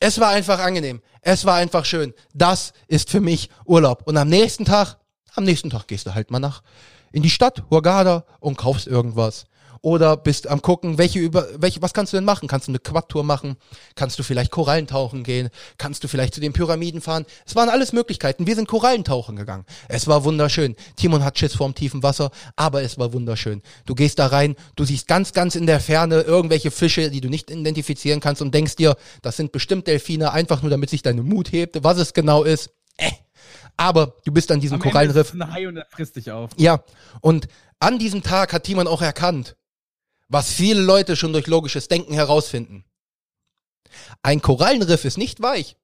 [0.00, 1.00] es war einfach angenehm.
[1.20, 2.12] Es war einfach schön.
[2.34, 4.02] Das ist für mich Urlaub.
[4.06, 4.96] Und am nächsten Tag,
[5.34, 6.62] am nächsten Tag gehst du halt mal nach
[7.12, 9.44] in die Stadt, Hurghada und kaufst irgendwas
[9.82, 12.48] oder bist am gucken, welche über welche was kannst du denn machen?
[12.48, 13.56] Kannst du eine Quad-Tour machen?
[13.96, 15.50] Kannst du vielleicht Korallentauchen gehen?
[15.76, 17.26] Kannst du vielleicht zu den Pyramiden fahren?
[17.44, 18.46] Es waren alles Möglichkeiten.
[18.46, 19.64] Wir sind Korallentauchen gegangen.
[19.88, 20.76] Es war wunderschön.
[20.96, 23.60] Timon hat Schiss vorm tiefen Wasser, aber es war wunderschön.
[23.84, 27.28] Du gehst da rein, du siehst ganz ganz in der Ferne irgendwelche Fische, die du
[27.28, 31.22] nicht identifizieren kannst und denkst dir, das sind bestimmt Delfine, einfach nur damit sich deine
[31.22, 31.82] Mut hebt.
[31.82, 33.10] Was es genau ist, äh.
[33.76, 35.32] Aber du bist an diesem Am Korallenriff.
[35.32, 36.50] Ende ist ein Hai und er frisst dich auf.
[36.56, 36.84] Ja,
[37.20, 37.48] und
[37.80, 39.56] an diesem Tag hat Timon auch erkannt,
[40.32, 42.84] was viele Leute schon durch logisches Denken herausfinden.
[44.22, 45.76] Ein Korallenriff ist nicht weich.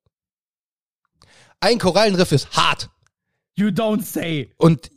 [1.61, 2.89] Ein Korallenriff ist hart.
[3.57, 4.55] You don't say.
[4.57, 4.91] Und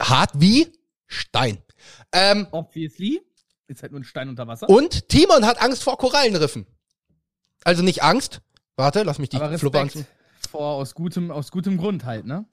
[0.00, 0.72] hart wie
[1.06, 1.62] Stein.
[2.12, 3.20] Ähm, Obviously.
[3.66, 4.68] Ist halt nur ein Stein unter Wasser.
[4.68, 6.66] und Timon hat Angst vor Korallenriffen.
[7.64, 8.42] Also nicht Angst.
[8.76, 10.06] Warte, lass mich die anziehen.
[10.50, 12.44] vor aus gutem, aus gutem Grund halt, ne?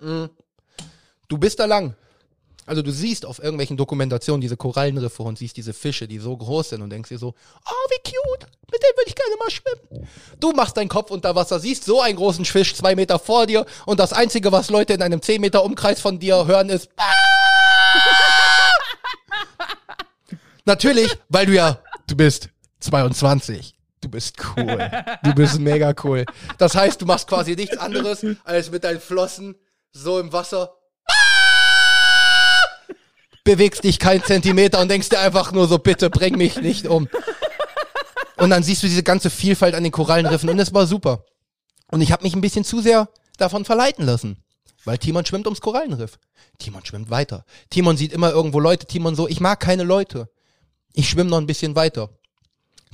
[1.27, 1.95] Du bist da lang.
[2.71, 6.69] Also du siehst auf irgendwelchen Dokumentationen diese Korallenriffe und siehst diese Fische, die so groß
[6.69, 10.07] sind und denkst dir so, oh, wie cute, mit dem würde ich gerne mal schwimmen.
[10.39, 13.65] Du machst deinen Kopf unter Wasser, siehst so einen großen Fisch zwei Meter vor dir
[13.85, 16.89] und das Einzige, was Leute in einem 10 Meter Umkreis von dir hören, ist
[20.63, 23.75] Natürlich, weil du ja, du bist 22.
[23.99, 24.89] Du bist cool.
[25.23, 26.25] Du bist mega cool.
[26.57, 29.55] Das heißt, du machst quasi nichts anderes, als mit deinen Flossen
[29.91, 30.77] so im Wasser
[33.43, 37.07] bewegst dich keinen Zentimeter und denkst dir einfach nur so, bitte bring mich nicht um.
[38.37, 41.25] Und dann siehst du diese ganze Vielfalt an den Korallenriffen und es war super.
[41.91, 44.43] Und ich habe mich ein bisschen zu sehr davon verleiten lassen.
[44.83, 46.17] Weil Timon schwimmt ums Korallenriff.
[46.57, 47.45] Timon schwimmt weiter.
[47.69, 48.87] Timon sieht immer irgendwo Leute.
[48.87, 50.29] Timon so, ich mag keine Leute.
[50.93, 52.09] Ich schwimme noch ein bisschen weiter.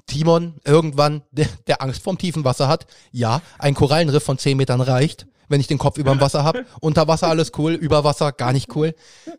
[0.06, 2.88] Timon irgendwann, der, der Angst vorm tiefen Wasser hat.
[3.12, 6.58] Ja, ein Korallenriff von 10 Metern reicht, wenn ich den Kopf überm Wasser hab.
[6.82, 8.94] Unter Wasser alles cool, über Wasser gar nicht cool.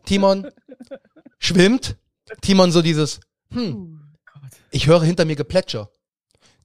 [0.05, 0.47] Timon
[1.39, 1.97] schwimmt.
[2.41, 3.19] Timon so dieses,
[3.51, 4.51] hm, Gott.
[4.71, 5.89] ich höre hinter mir Geplätscher.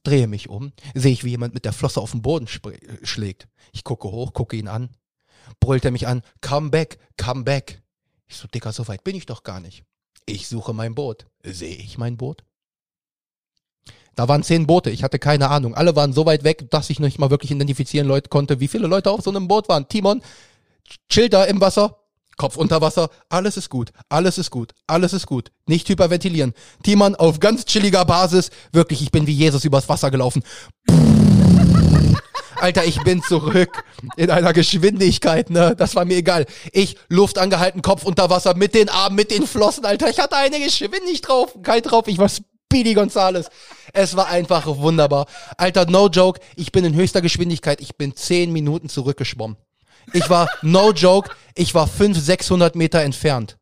[0.03, 3.47] Drehe mich um, sehe ich, wie jemand mit der Flosse auf den Boden spr- schlägt.
[3.71, 4.89] Ich gucke hoch, gucke ihn an.
[5.59, 7.81] Brüllt er mich an, come back, come back.
[8.27, 9.83] Ich so, Dicker, so weit bin ich doch gar nicht.
[10.27, 11.25] Ich suche mein Boot.
[11.43, 12.43] Sehe ich mein Boot?
[14.15, 15.75] Da waren zehn Boote, ich hatte keine Ahnung.
[15.75, 18.87] Alle waren so weit weg, dass ich nicht mal wirklich identifizieren Leute konnte, wie viele
[18.87, 19.87] Leute auf so einem Boot waren.
[19.89, 20.21] Timon,
[21.09, 21.97] chill da im Wasser,
[22.37, 25.51] Kopf unter Wasser, alles ist gut, alles ist gut, alles ist gut.
[25.67, 26.53] Nicht hyperventilieren.
[26.83, 30.43] Timon auf ganz chilliger Basis, wirklich, ich bin wie Jesus übers Wasser gelaufen.
[32.55, 33.83] Alter, ich bin zurück
[34.15, 35.75] in einer Geschwindigkeit, ne?
[35.77, 36.45] Das war mir egal.
[36.71, 40.09] Ich, Luft angehalten, Kopf unter Wasser, mit den Armen, mit den Flossen, Alter.
[40.09, 42.07] Ich hatte eine Geschwindigkeit drauf, kein drauf.
[42.07, 43.49] Ich war Speedy Gonzales.
[43.95, 45.25] Es war einfach wunderbar.
[45.57, 46.39] Alter, no joke.
[46.55, 47.79] Ich bin in höchster Geschwindigkeit.
[47.81, 49.57] Ich bin zehn Minuten zurückgeschwommen.
[50.13, 53.57] Ich war, no joke, ich war 500, 600 Meter entfernt.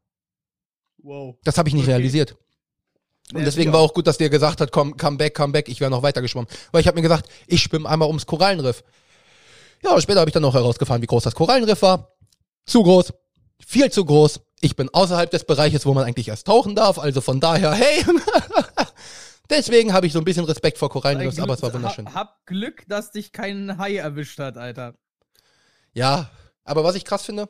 [1.02, 1.36] Wow.
[1.44, 1.94] Das habe ich nicht Okay.
[1.94, 2.36] realisiert.
[3.32, 5.70] Und Ja, deswegen war auch gut, dass der gesagt hat, komm, come back, come back,
[5.70, 6.50] ich wäre noch weiter geschwommen.
[6.72, 8.84] Weil ich habe mir gesagt, ich schwimme einmal ums Korallenriff.
[9.84, 12.16] Ja, später habe ich dann auch herausgefahren, wie groß das Korallenriff war.
[12.66, 13.14] Zu groß,
[13.66, 14.40] viel zu groß.
[14.62, 18.04] Ich bin außerhalb des Bereiches, wo man eigentlich erst tauchen darf, also von daher, hey.
[19.50, 22.08] Deswegen habe ich so ein bisschen Respekt vor Korallenriffs, aber es war wunderschön.
[22.08, 24.96] Hab, hab Glück, dass dich kein Hai erwischt hat, Alter.
[25.94, 26.30] Ja,
[26.64, 27.50] aber was ich krass finde,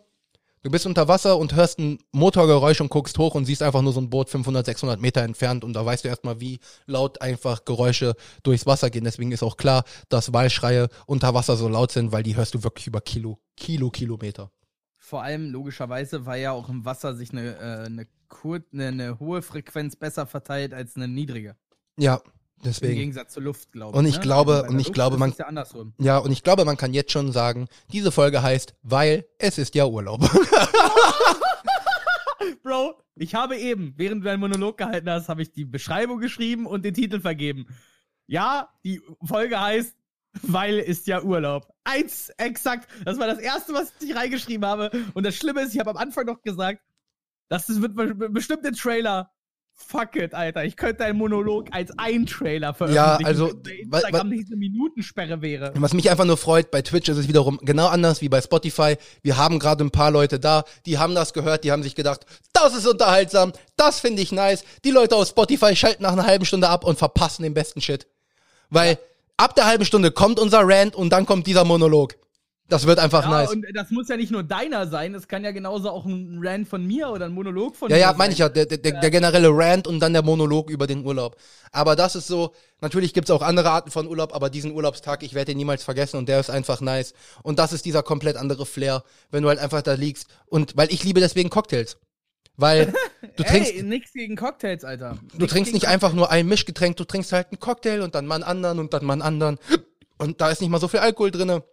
[0.63, 3.93] du bist unter Wasser und hörst ein Motorgeräusch und guckst hoch und siehst einfach nur
[3.93, 7.63] so ein Boot 500, 600 Meter entfernt und da weißt du erstmal, wie laut einfach
[7.63, 9.03] Geräusche durchs Wasser gehen.
[9.03, 12.63] Deswegen ist auch klar, dass Walschreie unter Wasser so laut sind, weil die hörst du
[12.63, 14.51] wirklich über Kilo, Kilo, Kilometer.
[14.97, 18.07] Vor allem logischerweise, weil ja auch im Wasser sich eine, äh, eine,
[18.71, 21.55] eine, eine hohe Frequenz besser verteilt als eine niedrige.
[21.97, 22.21] Ja, Im
[22.65, 22.95] deswegen.
[22.95, 23.99] Gegensatz zur Luft, glaube ich.
[23.99, 24.21] Und ich ne?
[24.21, 25.93] glaube- Bei und ich Luft glaube, ist man- es ja andersrum.
[25.99, 29.75] Ja, und ich glaube, man kann jetzt schon sagen, diese Folge heißt, weil es ist
[29.75, 30.21] ja Urlaub.
[32.63, 36.65] Bro, ich habe eben, während du deinen Monolog gehalten hast, habe ich die Beschreibung geschrieben
[36.65, 37.67] und den Titel vergeben.
[38.27, 39.95] Ja, die Folge heißt,
[40.43, 41.67] weil ist ja Urlaub.
[41.83, 42.87] Eins exakt.
[43.05, 44.91] Das war das erste, was ich reingeschrieben habe.
[45.13, 46.81] Und das Schlimme ist, ich habe am Anfang noch gesagt,
[47.49, 49.31] das ist, wird be- bestimmt ein Trailer.
[49.75, 50.63] Fuck it, Alter.
[50.65, 53.25] Ich könnte einen Monolog als ein Trailer veröffentlichen.
[53.25, 55.71] also, wenn Instagram nicht eine Minutensperre wäre.
[55.75, 58.95] Was mich einfach nur freut, bei Twitch ist es wiederum genau anders wie bei Spotify.
[59.21, 62.25] Wir haben gerade ein paar Leute da, die haben das gehört, die haben sich gedacht,
[62.53, 64.63] das ist unterhaltsam, das finde ich nice.
[64.83, 68.07] Die Leute aus Spotify schalten nach einer halben Stunde ab und verpassen den besten Shit.
[68.69, 68.97] Weil
[69.37, 72.15] ab der halben Stunde kommt unser Rant und dann kommt dieser Monolog.
[72.73, 73.51] Das wird einfach Ja, nice.
[73.51, 76.67] und das muss ja nicht nur deiner sein, das kann ja genauso auch ein Rant
[76.67, 78.17] von mir oder ein Monolog von Ja, mir ja, sein.
[78.17, 81.35] meine ich ja, der, der, der generelle Rant und dann der Monolog über den Urlaub.
[81.71, 85.35] Aber das ist so, natürlich gibt's auch andere Arten von Urlaub, aber diesen Urlaubstag, ich
[85.35, 87.13] werde den niemals vergessen und der ist einfach nice.
[87.43, 90.25] Und das ist dieser komplett andere Flair, wenn du halt einfach da liegst.
[90.47, 91.97] Und weil ich liebe deswegen Cocktails.
[92.57, 92.91] Weil
[93.37, 95.19] du trinkst, Ey, nix gegen Cocktails, Alter.
[95.37, 98.33] du trinkst nicht einfach nur ein Mischgetränk, du trinkst halt einen Cocktail und dann mal
[98.35, 99.59] einen anderen und dann mal einen anderen.
[100.17, 101.63] Und da ist nicht mal so viel Alkohol drinne.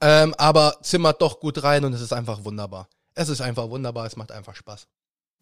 [0.00, 2.88] Ähm, aber zimmert doch gut rein und es ist einfach wunderbar.
[3.14, 4.86] Es ist einfach wunderbar, es macht einfach Spaß.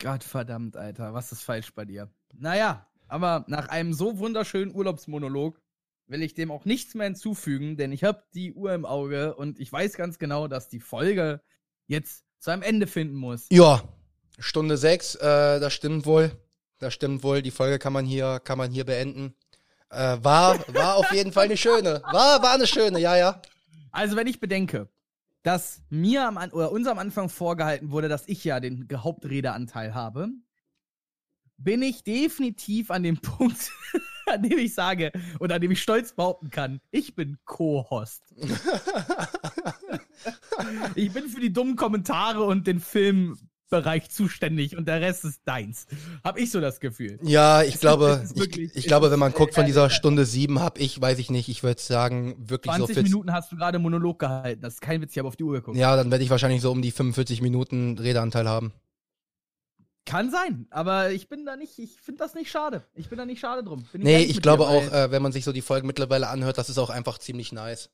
[0.00, 2.10] Gott verdammt, Alter, was ist falsch bei dir?
[2.34, 5.60] Naja, aber nach einem so wunderschönen Urlaubsmonolog
[6.06, 9.58] will ich dem auch nichts mehr hinzufügen, denn ich habe die Uhr im Auge und
[9.58, 11.40] ich weiß ganz genau, dass die Folge
[11.86, 13.46] jetzt zu einem Ende finden muss.
[13.50, 13.82] Ja,
[14.38, 16.30] Stunde sechs, äh, das stimmt wohl.
[16.78, 17.42] Das stimmt wohl.
[17.42, 19.34] Die Folge kann man hier, kann man hier beenden.
[19.88, 22.02] Äh, war, war auf jeden Fall eine schöne.
[22.12, 23.40] War, war eine schöne, ja, ja.
[23.96, 24.90] Also, wenn ich bedenke,
[25.42, 29.94] dass mir am An oder uns am Anfang vorgehalten wurde, dass ich ja den Hauptredeanteil
[29.94, 30.28] habe,
[31.56, 33.72] bin ich definitiv an dem Punkt,
[34.26, 38.34] an dem ich sage und an dem ich stolz behaupten kann, ich bin Co-Host.
[40.94, 42.80] ich bin für die dummen Kommentare und den
[43.68, 45.86] Filmbereich zuständig und der Rest ist deins.
[46.22, 47.18] Hab ich so das Gefühl.
[47.22, 49.90] Ja, ich glaube, ich, ich glaube, wenn man guckt von dieser.
[49.96, 53.04] Stunde sieben, hab ich, weiß ich nicht, ich würde sagen, wirklich so 20 fit.
[53.04, 54.62] Minuten hast du gerade Monolog gehalten.
[54.62, 55.76] Das ist kein Witz, ich habe auf die Uhr geguckt.
[55.76, 58.72] Ja, dann werde ich wahrscheinlich so um die 45 Minuten Redeanteil haben.
[60.04, 62.84] Kann sein, aber ich bin da nicht, ich finde das nicht schade.
[62.94, 63.84] Ich bin da nicht schade drum.
[63.92, 66.58] Bin Nee, ich glaube dir, auch, äh, wenn man sich so die Folgen mittlerweile anhört,
[66.58, 67.90] das ist auch einfach ziemlich nice.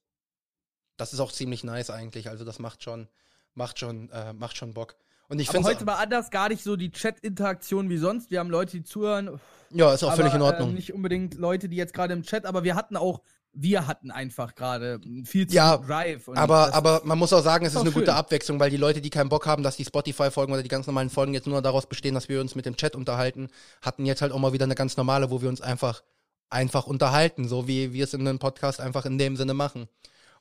[0.97, 2.29] Das ist auch ziemlich nice eigentlich.
[2.29, 3.09] Also das macht schon,
[3.55, 4.97] macht schon, äh, macht schon Bock.
[5.33, 8.30] Und ich finde heute mal anders, gar nicht so die Chat-Interaktion wie sonst.
[8.30, 9.41] Wir haben Leute, die zuhören.
[9.70, 10.74] ja, ist auch aber, völlig in Äh, Ordnung.
[10.74, 13.22] nicht unbedingt Leute, die jetzt gerade im Chat, aber wir hatten auch,
[13.55, 16.28] wir hatten einfach gerade viel zu Ja, Drive.
[16.28, 18.14] aber, aber man muss auch sagen, es ist auch eine gute schön.
[18.14, 21.09] Abwechslung, weil die Leute, die keinen Bock haben, dass die Spotify-Folgen oder die ganz normalen
[21.09, 23.49] Folgen jetzt nur daraus bestehen, dass wir uns mit dem Chat unterhalten,
[23.80, 26.02] hatten jetzt halt auch mal wieder eine ganz normale, wo wir uns einfach,
[26.51, 29.89] einfach unterhalten, so wie wir es in einem Podcast einfach in dem Sinne machen.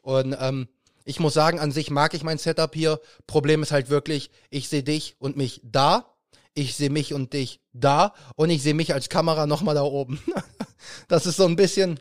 [0.02, 0.68] Und ähm,
[1.06, 2.99] ich muss sagen, an sich mag ich mein Setup hier.
[3.28, 6.06] Problem ist halt wirklich, ich sehe dich und mich da,
[6.53, 10.22] ich sehe mich und dich da und ich sehe mich als Kamera nochmal da oben.
[11.07, 11.99] das ist so ein bisschen,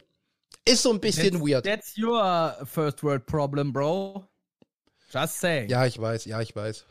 [0.64, 1.64] ist so ein bisschen that's, weird.
[1.64, 4.24] That's your first world problem, bro.
[5.12, 5.68] Just saying.
[5.68, 6.84] Ja, ich weiß, ja, ich weiß.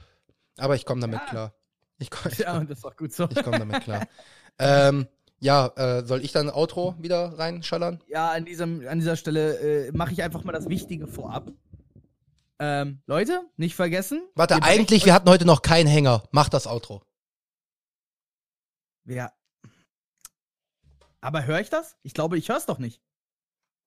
[0.58, 1.26] Aber ich komme damit Ja.
[1.30, 1.54] klar.
[2.00, 3.26] Ich, komm- Ja, und das ist doch gut so.
[3.30, 4.08] ich komme damit klar.
[4.58, 5.08] ähm,
[5.42, 8.02] ja, äh, soll ich dann Outro wieder reinschallern?
[8.08, 11.52] Ja, an, diesem, an dieser Stelle äh, mache ich einfach mal das Wichtige vorab.
[12.60, 14.22] Ähm, Leute, nicht vergessen.
[14.36, 16.24] Warte, eigentlich, wir hatten heute noch keinen Hänger.
[16.32, 17.02] Mach das Outro.
[19.06, 19.32] Ja.
[21.22, 21.96] Aber höre ich das?
[22.04, 23.02] Ich glaube, ich höre es doch nicht.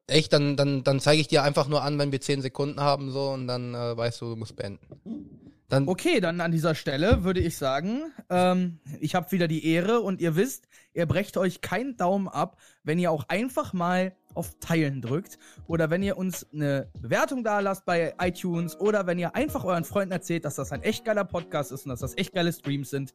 [0.06, 3.10] Echt, dann, dann, dann zeige ich dir einfach nur an, wenn wir 10 Sekunden haben,
[3.10, 5.38] so, und dann äh, weißt du, du musst beenden.
[5.72, 10.00] Dann, Okay, dann an dieser Stelle würde ich sagen, ähm, ich habe wieder die Ehre
[10.00, 14.58] und ihr wisst, ihr brecht euch keinen Daumen ab, wenn ihr auch einfach mal auf
[14.60, 19.34] Teilen drückt oder wenn ihr uns eine Bewertung da lasst bei iTunes oder wenn ihr
[19.34, 22.34] einfach euren Freunden erzählt, dass das ein echt geiler Podcast ist und dass das echt
[22.34, 23.14] geile Streams sind.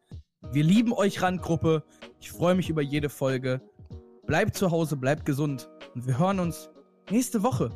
[0.51, 1.83] Wir lieben euch Randgruppe.
[2.19, 3.61] Ich freue mich über jede Folge.
[4.25, 6.71] Bleibt zu Hause, bleibt gesund und wir hören uns
[7.11, 7.69] nächste Woche.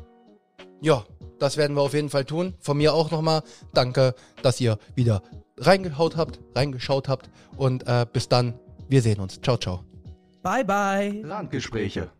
[0.82, 1.04] Ja,
[1.38, 2.54] das werden wir auf jeden Fall tun.
[2.60, 3.42] Von mir auch nochmal
[3.72, 5.22] danke, dass ihr wieder
[5.58, 8.54] reingehaut habt, reingeschaut habt und äh, bis dann.
[8.88, 9.40] Wir sehen uns.
[9.40, 9.84] Ciao, ciao.
[10.42, 11.22] Bye bye.
[11.24, 12.10] Randgespräche.